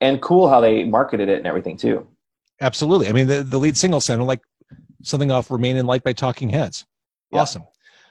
And 0.00 0.22
cool 0.22 0.48
how 0.48 0.61
they 0.61 0.85
marketed 0.85 1.28
it 1.28 1.38
and 1.38 1.46
everything 1.46 1.76
too. 1.76 2.06
Absolutely. 2.61 3.08
I 3.08 3.12
mean, 3.12 3.26
the, 3.26 3.42
the 3.42 3.58
lead 3.58 3.76
single 3.76 4.00
sounded 4.00 4.24
like 4.24 4.40
something 5.02 5.30
off 5.30 5.50
Remain 5.50 5.76
in 5.76 5.86
Light 5.86 6.02
by 6.02 6.12
Talking 6.12 6.48
Heads. 6.48 6.86
Yeah. 7.30 7.40
Awesome. 7.40 7.64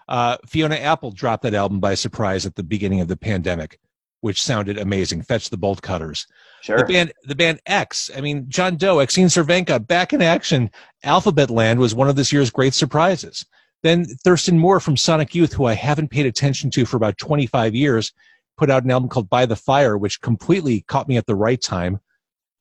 Uh, 0.08 0.38
Fiona 0.45 0.75
Apple 0.75 1.12
dropped 1.12 1.43
that 1.43 1.54
album 1.54 1.80
by 1.80 1.95
surprise 1.95 2.45
at 2.45 2.56
the 2.56 2.63
beginning 2.63 3.01
of 3.01 3.08
the 3.08 3.17
pandemic, 3.17 3.80
which 4.21 4.41
sounded 4.41 4.77
amazing. 4.77 5.21
Fetch 5.21 5.49
the 5.49 5.58
Bolt 5.58 5.82
Cutters. 5.82 6.27
Sure. 6.62 6.77
The 6.77 6.86
band, 6.86 7.13
the 7.23 7.36
band 7.36 7.62
X. 7.65 8.10
I 8.15 8.21
mean, 8.21 8.45
John 8.49 8.75
Doe, 8.75 8.97
Exene 8.97 9.27
Cervenka, 9.27 9.86
back 9.86 10.13
in 10.13 10.21
action. 10.21 10.69
Alphabetland 11.06 11.77
was 11.77 11.95
one 11.95 12.10
of 12.10 12.15
this 12.15 12.32
year's 12.34 12.49
great 12.49 12.73
surprises. 12.73 13.45
Then 13.84 14.06
Thurston 14.06 14.60
Moore 14.60 14.80
from 14.80 14.97
Sonic 14.97 15.34
Youth, 15.34 15.54
who 15.54 15.65
I 15.65 15.73
haven't 15.73 16.12
paid 16.12 16.25
attention 16.25 16.69
to 16.71 16.86
for 16.86 16.97
about 16.97 17.17
25 17.17 17.73
years, 17.73 18.12
put 18.58 18.69
out 18.69 18.84
an 18.84 18.91
album 18.91 19.10
called 19.10 19.30
By 19.30 19.45
the 19.45 19.56
Fire, 19.56 19.97
which 19.97 20.21
completely 20.21 20.82
caught 20.82 21.08
me 21.08 21.17
at 21.17 21.25
the 21.25 21.36
right 21.36 21.62
time. 21.62 21.99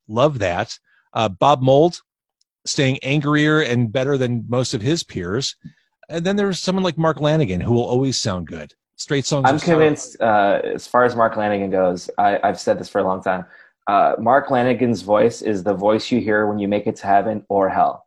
Love 0.09 0.39
that. 0.39 0.79
Uh, 1.13 1.29
Bob 1.29 1.61
Mould, 1.63 2.01
staying 2.65 2.99
angrier 3.03 3.61
and 3.61 3.93
better 3.93 4.17
than 4.17 4.45
most 4.49 4.75
of 4.75 4.83
his 4.83 5.03
peers. 5.03 5.57
And 6.09 6.25
then 6.25 6.37
there's 6.37 6.59
someone 6.59 6.85
like 6.85 6.99
Mark 6.99 7.19
Lanegan 7.19 7.63
who 7.63 7.73
will 7.73 7.85
always 7.85 8.17
sound 8.17 8.47
good. 8.47 8.75
Straight 8.97 9.25
songs. 9.25 9.47
I'm 9.49 9.59
convinced, 9.59 10.21
uh, 10.21 10.61
as 10.63 10.87
far 10.87 11.05
as 11.05 11.17
Mark 11.17 11.35
Lanegan 11.35 11.71
goes, 11.71 12.11
I, 12.19 12.39
have 12.43 12.61
said 12.61 12.79
this 12.79 12.89
for 12.89 12.99
a 12.99 13.05
long 13.05 13.23
time. 13.23 13.47
Uh, 13.87 14.15
Mark 14.19 14.49
Lanegan's 14.49 15.03
voice 15.03 15.41
is 15.41 15.63
the 15.65 15.73
voice 15.73 16.11
you 16.11 16.21
hear 16.21 16.47
when 16.47 16.59
you 16.59 16.69
make 16.69 16.87
it 16.87 16.97
to 16.97 17.07
heaven 17.07 17.45
or 17.49 17.71
hell. 17.71 18.07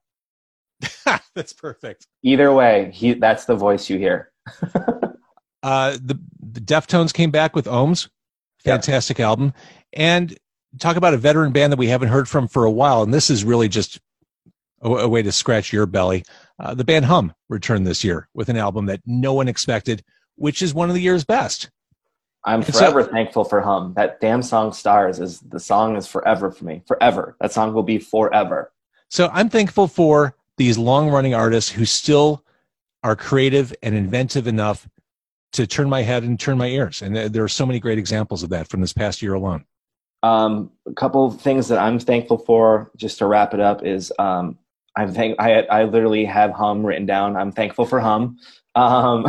that's 1.36 1.54
perfect. 1.54 2.08
Either 2.22 2.54
way, 2.54 2.92
he 2.94 3.14
that's 3.14 3.46
the 3.46 3.56
voice 3.56 3.90
you 3.90 3.98
hear. 3.98 4.32
uh, 5.64 5.92
the, 5.94 6.20
the 6.40 6.62
Deftones 6.62 7.14
came 7.14 7.32
back 7.32 7.56
with 7.56 7.66
Ohms, 7.66 8.10
fantastic 8.64 9.18
yep. 9.18 9.26
album, 9.26 9.54
and 9.94 10.38
talk 10.80 10.96
about 10.96 11.14
a 11.14 11.18
veteran 11.18 11.52
band 11.52 11.72
that 11.72 11.80
we 11.80 11.88
haven't 11.88 12.10
heard 12.10 12.30
from 12.30 12.48
for 12.48 12.66
a 12.66 12.72
while. 12.72 13.04
And 13.04 13.14
this 13.14 13.30
is 13.30 13.44
really 13.44 13.68
just 13.68 14.00
a, 14.84 14.90
a 14.90 15.08
way 15.08 15.22
to 15.24 15.32
scratch 15.32 15.74
your 15.74 15.86
belly. 15.86 16.24
Uh, 16.60 16.74
the 16.74 16.84
band 16.84 17.06
Hum 17.06 17.34
returned 17.50 17.88
this 17.88 18.04
year 18.04 18.28
with 18.34 18.50
an 18.50 18.58
album 18.58 18.86
that 18.86 19.02
no 19.06 19.34
one 19.34 19.48
expected, 19.48 20.04
which 20.36 20.62
is 20.62 20.74
one 20.74 20.90
of 20.90 20.96
the 20.96 21.02
year's 21.02 21.24
best. 21.24 21.72
I'm 22.46 22.62
forever 22.62 23.04
so, 23.04 23.10
thankful 23.10 23.46
for 23.46 23.62
Hum. 23.62 23.94
That 23.96 24.20
damn 24.20 24.44
song 24.44 24.74
"Stars" 24.74 25.20
is 25.20 25.40
the 25.40 25.60
song 25.60 25.96
is 25.96 26.08
forever 26.08 26.52
for 26.52 26.66
me. 26.66 26.84
Forever. 26.86 27.38
That 27.40 27.54
song 27.54 27.74
will 27.74 27.84
be 27.84 28.00
forever. 28.00 28.72
So 29.10 29.30
I'm 29.32 29.50
thankful 29.50 29.88
for 29.88 30.36
these 30.58 30.78
long-running 30.78 31.34
artists 31.34 31.72
who 31.72 31.86
still 31.86 32.44
are 33.02 33.16
creative 33.16 33.74
and 33.82 33.96
inventive 33.96 34.48
enough 34.48 34.88
to 35.54 35.68
turn 35.68 35.90
my 35.90 36.02
head 36.02 36.24
and 36.24 36.40
turn 36.40 36.58
my 36.58 36.68
ears. 36.68 37.02
And 37.02 37.16
there 37.16 37.44
are 37.44 37.50
so 37.50 37.66
many 37.66 37.80
great 37.80 37.98
examples 37.98 38.44
of 38.44 38.50
that 38.50 38.68
from 38.68 38.82
this 38.82 38.94
past 38.94 39.22
year 39.22 39.34
alone. 39.34 39.66
Um, 40.24 40.72
a 40.88 40.94
couple 40.94 41.26
of 41.26 41.42
things 41.42 41.68
that 41.68 41.80
I'm 41.80 42.00
thankful 42.00 42.38
for, 42.38 42.92
just 42.96 43.20
to 43.20 43.26
wrap 43.26 43.54
it 43.54 43.60
up, 43.60 43.86
is 43.86 44.12
um, 44.20 44.58
I'm 44.96 45.14
thank 45.14 45.40
I 45.40 45.62
I 45.64 45.84
literally 45.86 46.26
have 46.26 46.52
Hum 46.52 46.86
written 46.86 47.06
down. 47.06 47.36
I'm 47.36 47.52
thankful 47.52 47.86
for 47.86 48.00
Hum. 48.00 48.38
Um, 48.76 49.26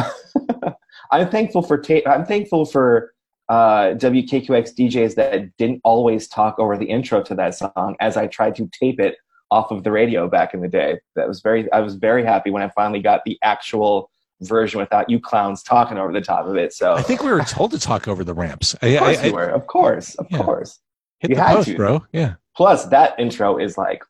I'm 1.10 1.30
thankful 1.30 1.62
for 1.62 1.78
ta- 1.78 2.02
I'm 2.06 2.24
thankful 2.24 2.64
for 2.64 3.12
uh, 3.48 3.94
WKQX 3.94 4.74
DJs 4.74 5.14
that 5.16 5.56
didn't 5.58 5.80
always 5.84 6.28
talk 6.28 6.58
over 6.58 6.76
the 6.76 6.86
intro 6.86 7.22
to 7.22 7.34
that 7.34 7.54
song 7.54 7.96
as 8.00 8.16
I 8.16 8.26
tried 8.26 8.56
to 8.56 8.68
tape 8.78 8.98
it 9.00 9.16
off 9.50 9.70
of 9.70 9.84
the 9.84 9.92
radio 9.92 10.28
back 10.28 10.54
in 10.54 10.60
the 10.60 10.68
day. 10.68 10.98
That 11.16 11.28
was 11.28 11.40
very 11.40 11.70
I 11.72 11.80
was 11.80 11.94
very 11.94 12.24
happy 12.24 12.50
when 12.50 12.62
I 12.62 12.68
finally 12.70 13.00
got 13.00 13.20
the 13.24 13.38
actual 13.42 14.10
version 14.40 14.80
without 14.80 15.08
you 15.08 15.20
clowns 15.20 15.62
talking 15.62 15.98
over 15.98 16.12
the 16.12 16.20
top 16.20 16.46
of 16.46 16.56
it. 16.56 16.72
So 16.72 16.94
I 16.94 17.02
think 17.02 17.22
we 17.22 17.30
were 17.30 17.40
told 17.42 17.70
to 17.72 17.78
talk 17.78 18.08
over 18.08 18.24
the 18.24 18.34
ramps. 18.34 18.74
Of 18.74 18.80
course 18.80 19.18
I, 19.18 19.28
I, 19.28 19.30
were. 19.30 19.48
Of 19.48 19.66
course, 19.66 20.14
of 20.16 20.26
yeah. 20.30 20.42
course. 20.42 20.80
Hit 21.20 21.30
you 21.30 21.36
the 21.36 21.42
post, 21.42 21.68
to. 21.68 21.76
bro. 21.76 22.04
Yeah. 22.12 22.34
Plus, 22.56 22.86
that 22.86 23.18
intro 23.18 23.58
is 23.58 23.78
like 23.78 24.02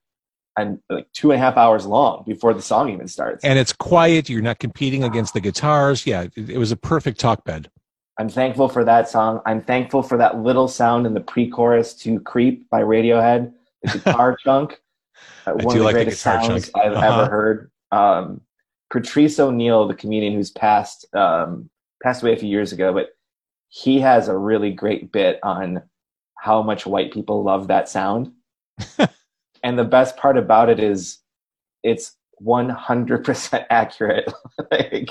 and 0.56 0.78
like 0.88 1.10
two 1.12 1.30
and 1.30 1.40
a 1.40 1.44
half 1.44 1.56
hours 1.56 1.86
long 1.86 2.24
before 2.26 2.54
the 2.54 2.62
song 2.62 2.90
even 2.90 3.08
starts. 3.08 3.44
And 3.44 3.58
it's 3.58 3.72
quiet. 3.72 4.28
You're 4.28 4.42
not 4.42 4.58
competing 4.58 5.04
against 5.04 5.34
the 5.34 5.40
guitars. 5.40 6.06
Yeah, 6.06 6.26
it, 6.36 6.50
it 6.50 6.58
was 6.58 6.72
a 6.72 6.76
perfect 6.76 7.18
talk 7.18 7.44
bed. 7.44 7.70
I'm 8.18 8.28
thankful 8.28 8.68
for 8.68 8.84
that 8.84 9.08
song. 9.08 9.40
I'm 9.44 9.60
thankful 9.60 10.02
for 10.02 10.16
that 10.18 10.38
little 10.38 10.68
sound 10.68 11.06
in 11.06 11.14
the 11.14 11.20
pre-chorus 11.20 11.94
to 11.94 12.20
"Creep" 12.20 12.68
by 12.70 12.80
Radiohead, 12.82 13.52
the 13.82 13.98
guitar 13.98 14.36
chunk. 14.36 14.80
Uh, 15.46 15.52
one 15.52 15.66
of 15.66 15.78
the 15.80 15.84
like 15.84 15.94
greatest 15.94 16.22
the 16.22 16.30
sounds 16.30 16.70
chunk. 16.70 16.84
I've 16.86 16.92
uh-huh. 16.92 17.22
ever 17.22 17.30
heard. 17.30 17.70
Um, 17.90 18.40
Patrice 18.90 19.40
O'Neal, 19.40 19.88
the 19.88 19.94
comedian 19.94 20.34
who's 20.34 20.52
passed 20.52 21.12
um, 21.14 21.68
passed 22.02 22.22
away 22.22 22.32
a 22.32 22.36
few 22.36 22.48
years 22.48 22.72
ago, 22.72 22.92
but 22.92 23.08
he 23.68 23.98
has 23.98 24.28
a 24.28 24.38
really 24.38 24.70
great 24.70 25.10
bit 25.10 25.40
on 25.42 25.82
how 26.38 26.62
much 26.62 26.86
white 26.86 27.12
people 27.12 27.42
love 27.42 27.66
that 27.68 27.88
sound. 27.88 28.30
and 29.64 29.78
the 29.78 29.84
best 29.84 30.16
part 30.16 30.36
about 30.36 30.68
it 30.68 30.78
is 30.78 31.18
it's 31.82 32.16
100% 32.44 33.66
accurate. 33.70 34.32
Like 34.70 35.10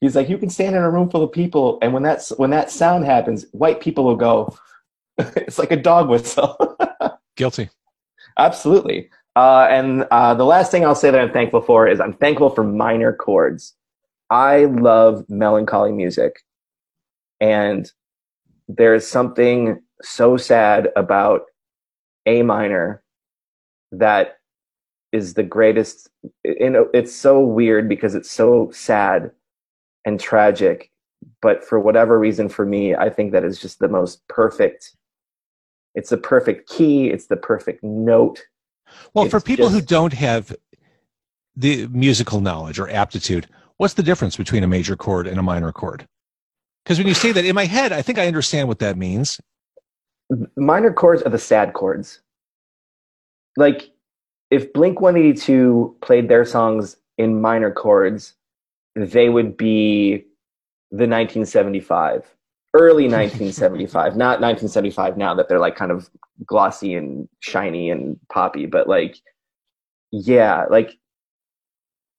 he's 0.00 0.14
like 0.14 0.28
you 0.28 0.38
can 0.38 0.50
stand 0.50 0.76
in 0.76 0.82
a 0.82 0.90
room 0.90 1.10
full 1.10 1.22
of 1.22 1.32
people 1.32 1.78
and 1.82 1.92
when 1.92 2.02
that's 2.02 2.30
when 2.38 2.50
that 2.50 2.70
sound 2.70 3.04
happens 3.04 3.46
white 3.52 3.80
people 3.80 4.04
will 4.04 4.16
go. 4.16 4.56
It's 5.36 5.58
like 5.58 5.72
a 5.72 5.76
dog 5.76 6.08
whistle. 6.08 6.56
Guilty. 7.36 7.70
Absolutely. 8.38 9.10
Uh, 9.34 9.66
and 9.68 10.06
uh, 10.12 10.34
the 10.34 10.44
last 10.44 10.70
thing 10.70 10.84
i'll 10.84 10.94
say 10.94 11.10
that 11.10 11.20
i'm 11.20 11.32
thankful 11.32 11.60
for 11.60 11.88
is 11.88 12.00
i'm 12.00 12.12
thankful 12.14 12.50
for 12.50 12.62
minor 12.62 13.12
chords. 13.12 13.74
I 14.30 14.66
love 14.66 15.24
melancholy 15.28 15.90
music. 15.90 16.40
And 17.40 17.90
there's 18.68 19.06
something 19.06 19.80
so 20.02 20.36
sad 20.36 20.90
about 20.94 21.42
a 22.26 22.42
minor 22.42 23.02
that 23.92 24.38
is 25.12 25.34
the 25.34 25.42
greatest 25.42 26.10
you 26.44 26.70
know 26.70 26.88
it's 26.92 27.14
so 27.14 27.40
weird 27.40 27.88
because 27.88 28.14
it's 28.14 28.30
so 28.30 28.70
sad 28.72 29.30
and 30.04 30.20
tragic 30.20 30.90
but 31.40 31.64
for 31.64 31.80
whatever 31.80 32.18
reason 32.18 32.48
for 32.48 32.66
me 32.66 32.94
i 32.94 33.08
think 33.08 33.32
that 33.32 33.44
is 33.44 33.58
just 33.58 33.78
the 33.78 33.88
most 33.88 34.26
perfect 34.28 34.96
it's 35.94 36.10
the 36.10 36.16
perfect 36.16 36.68
key 36.68 37.08
it's 37.08 37.26
the 37.26 37.36
perfect 37.36 37.82
note. 37.82 38.42
Well 39.14 39.24
it's 39.24 39.32
for 39.32 39.40
people 39.40 39.66
just, 39.66 39.74
who 39.74 39.84
don't 39.84 40.12
have 40.12 40.54
the 41.56 41.86
musical 41.88 42.40
knowledge 42.40 42.78
or 42.78 42.88
aptitude 42.88 43.48
what's 43.78 43.94
the 43.94 44.02
difference 44.02 44.36
between 44.36 44.62
a 44.62 44.68
major 44.68 44.96
chord 44.96 45.26
and 45.26 45.38
a 45.38 45.42
minor 45.42 45.72
chord? 45.72 46.06
Because 46.84 46.98
when 46.98 47.06
you 47.06 47.14
say 47.14 47.32
that 47.32 47.44
in 47.44 47.54
my 47.54 47.64
head 47.64 47.92
i 47.92 48.02
think 48.02 48.18
i 48.18 48.26
understand 48.26 48.68
what 48.68 48.78
that 48.80 48.96
means. 48.96 49.40
Minor 50.56 50.92
chords 50.92 51.22
are 51.22 51.30
the 51.30 51.38
sad 51.38 51.72
chords 51.72 52.20
like 53.58 53.90
if 54.50 54.72
Blink 54.72 55.00
182 55.00 55.96
played 56.00 56.28
their 56.28 56.44
songs 56.44 56.96
in 57.18 57.40
minor 57.40 57.70
chords, 57.70 58.34
they 58.94 59.28
would 59.28 59.56
be 59.56 60.24
the 60.90 61.06
1975, 61.06 62.24
early 62.74 63.04
1975, 63.08 64.16
not 64.16 64.40
1975 64.40 65.16
now 65.16 65.34
that 65.34 65.48
they're 65.48 65.58
like 65.58 65.76
kind 65.76 65.90
of 65.90 66.08
glossy 66.46 66.94
and 66.94 67.28
shiny 67.40 67.90
and 67.90 68.18
poppy, 68.32 68.64
but 68.64 68.88
like, 68.88 69.18
yeah, 70.12 70.64
like 70.70 70.96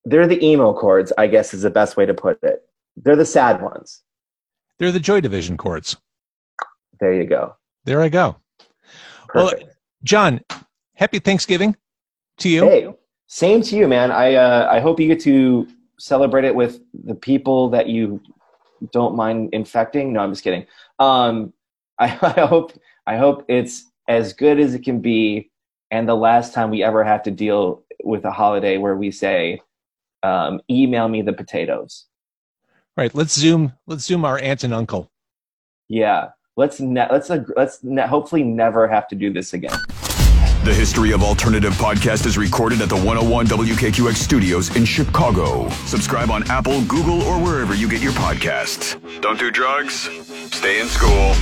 they're 0.06 0.28
the 0.28 0.45
emo 0.45 0.73
chords, 0.73 1.12
I 1.17 1.28
guess 1.28 1.54
is 1.54 1.63
the 1.63 1.69
best 1.69 1.97
way 1.97 2.06
to 2.06 2.13
put 2.13 2.43
it. 2.43 2.63
They're 2.97 3.15
the 3.15 3.25
sad 3.25 3.62
ones. 3.62 4.04
They're 4.78 4.91
the 4.91 4.99
Joy 4.99 5.21
Division 5.21 5.58
chords. 5.58 5.97
There 6.99 7.13
you 7.13 7.25
go. 7.25 7.56
There 7.86 8.02
I 8.02 8.10
go. 8.10 8.36
Perfect. 9.28 9.63
Well, 9.63 9.71
Jon, 10.04 10.41
happy 10.99 11.19
Thanksgiving 11.19 11.75
to 12.39 12.49
you. 12.49 12.65
Hey, 12.65 12.93
same 13.27 13.62
to 13.63 13.75
you, 13.75 13.88
man. 13.88 14.12
I 14.12 14.35
uh, 14.35 14.67
I 14.69 14.79
hope 14.81 14.99
you 14.99 15.07
get 15.07 15.21
to 15.21 15.67
celebrate 15.97 16.43
it 16.43 16.53
with 16.53 16.81
the 16.93 17.15
people 17.15 17.69
that 17.69 17.88
you 17.88 18.21
don't 18.91 19.15
mind 19.15 19.49
infecting. 19.53 20.13
No, 20.13 20.19
I'm 20.19 20.31
just 20.31 20.43
kidding. 20.43 20.65
Um, 20.99 21.53
I, 21.99 22.05
I 22.05 22.45
hope 22.45 22.73
I 23.07 23.17
hope 23.17 23.45
it's 23.47 23.85
as 24.07 24.33
good 24.33 24.59
as 24.59 24.73
it 24.75 24.83
can 24.83 24.99
be, 24.99 25.49
and 25.89 26.07
the 26.07 26.15
last 26.15 26.53
time 26.53 26.69
we 26.69 26.83
ever 26.83 27.03
have 27.03 27.23
to 27.23 27.31
deal 27.31 27.83
with 28.03 28.25
a 28.25 28.31
holiday 28.31 28.77
where 28.77 28.95
we 28.95 29.09
say, 29.09 29.62
um, 30.23 30.62
"Email 30.69 31.07
me 31.07 31.21
the 31.21 31.33
potatoes." 31.33 32.05
Right. 32.97 33.15
Let's 33.15 33.33
zoom. 33.33 33.73
Let's 33.88 34.03
zoom 34.03 34.25
our 34.25 34.39
aunt 34.39 34.65
and 34.65 34.73
uncle. 34.73 35.09
Yeah. 35.88 36.29
Let's 36.57 36.81
ne- 36.81 37.07
let's 37.09 37.29
uh, 37.29 37.45
let's 37.55 37.81
ne- 37.83 38.05
hopefully 38.05 38.43
never 38.43 38.85
have 38.89 39.07
to 39.09 39.15
do 39.15 39.31
this 39.31 39.53
again. 39.53 39.77
The 40.69 40.75
History 40.75 41.13
of 41.13 41.23
Alternative 41.23 41.73
podcast 41.73 42.27
is 42.27 42.38
recorded 42.38 42.84
at 42.84 42.89
the 42.89 42.95
101 42.95 43.47
WKQX 43.47 44.13
studios 44.13 44.75
in 44.75 44.86
Chicago. 44.86 45.67
Subscribe 45.88 46.29
on 46.29 46.47
Apple, 46.51 46.84
Google, 46.84 47.23
or 47.23 47.41
wherever 47.41 47.73
you 47.73 47.89
get 47.89 48.03
your 48.03 48.12
podcasts. 48.12 48.95
Don't 49.19 49.39
do 49.39 49.49
drugs. 49.49 50.08
Stay 50.51 50.79
in 50.79 50.86
school. 50.86 51.34